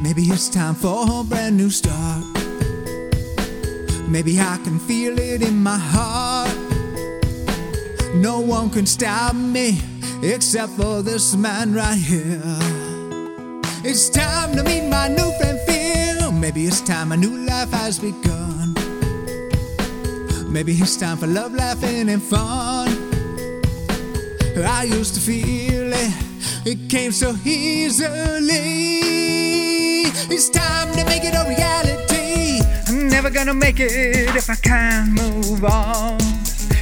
Maybe 0.02 0.22
it's 0.22 0.48
time 0.48 0.74
for 0.74 1.20
a 1.20 1.24
brand 1.24 1.56
new 1.56 1.70
start. 1.70 2.41
Maybe 4.08 4.38
I 4.40 4.58
can 4.64 4.78
feel 4.78 5.18
it 5.18 5.42
in 5.42 5.62
my 5.62 5.78
heart. 5.78 6.54
No 8.14 8.40
one 8.40 8.70
can 8.70 8.86
stop 8.86 9.34
me 9.34 9.78
except 10.22 10.72
for 10.72 11.02
this 11.02 11.34
man 11.34 11.74
right 11.74 11.96
here. 11.96 12.40
It's 13.84 14.08
time 14.10 14.54
to 14.56 14.62
meet 14.62 14.88
my 14.88 15.08
new 15.08 15.32
friend 15.38 15.58
Phil. 15.66 16.30
Maybe 16.32 16.66
it's 16.66 16.80
time 16.80 17.12
a 17.12 17.16
new 17.16 17.36
life 17.46 17.70
has 17.70 17.98
begun. 17.98 18.74
Maybe 20.52 20.72
it's 20.72 20.96
time 20.96 21.16
for 21.16 21.26
love, 21.26 21.54
laughing, 21.54 22.08
and 22.10 22.22
fun. 22.22 22.88
I 24.64 24.84
used 24.84 25.14
to 25.14 25.20
feel 25.20 25.92
it, 25.92 26.14
it 26.66 26.90
came 26.90 27.10
so 27.10 27.34
easily. 27.44 28.02
It's 30.30 30.48
time 30.50 30.94
to 30.94 31.04
make 31.06 31.24
it 31.24 31.34
a 31.34 31.48
reality. 31.48 31.91
Never 33.12 33.28
gonna 33.28 33.52
make 33.52 33.78
it 33.78 34.34
if 34.34 34.48
I 34.48 34.54
can't 34.54 35.10
move 35.10 35.62
on. 35.64 36.18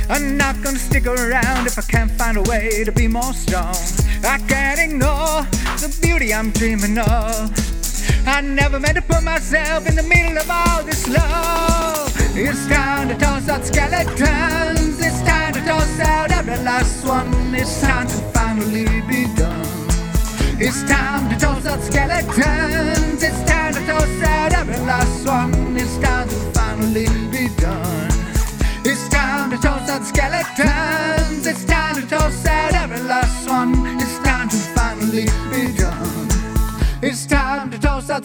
I'm 0.09 0.37
not 0.37 0.63
gonna 0.63 0.79
stick 0.79 1.07
around 1.07 1.67
if 1.67 1.77
I 1.77 1.83
can't 1.83 2.11
find 2.13 2.37
a 2.37 2.43
way 2.43 2.85
to 2.85 2.93
be 2.93 3.09
more 3.09 3.33
strong. 3.35 3.75
I 4.23 4.39
can't 4.47 4.79
ignore 4.79 5.43
the 5.83 5.91
beauty 6.01 6.33
I'm 6.33 6.53
dreaming 6.53 6.99
of. 6.99 7.51
I 8.29 8.41
never 8.43 8.79
meant 8.79 8.95
to 8.95 9.03
put 9.03 9.25
myself 9.25 9.89
in 9.89 9.97
the 9.97 10.05
middle 10.05 10.39
of 10.39 10.49
all 10.49 10.85
this 10.85 11.09
love. 11.09 12.15
It's 12.37 12.65
time 12.69 13.09
to 13.09 13.17
toss 13.17 13.49
out 13.49 13.65
skeletons. 13.65 15.01
It's 15.01 15.21
time 15.23 15.53
to 15.55 15.61
toss 15.67 15.99
out 15.99 16.31
every 16.31 16.59
last 16.59 17.05
one. 17.05 17.53
It's 17.53 17.81
time 17.81 18.07
to 18.07 18.19
finally 18.33 18.87
be 19.09 19.27
done. 19.35 19.67
It's 20.61 20.83
time 20.85 21.00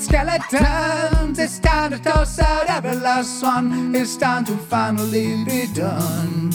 skeletons. 0.01 1.39
It's 1.39 1.59
time 1.59 1.91
to 1.91 1.99
toss 1.99 2.39
out 2.39 2.69
every 2.69 2.95
last 2.95 3.43
one. 3.43 3.95
It's 3.95 4.17
time 4.17 4.45
to 4.45 4.57
finally 4.57 5.43
be 5.45 5.67
done. 5.73 6.51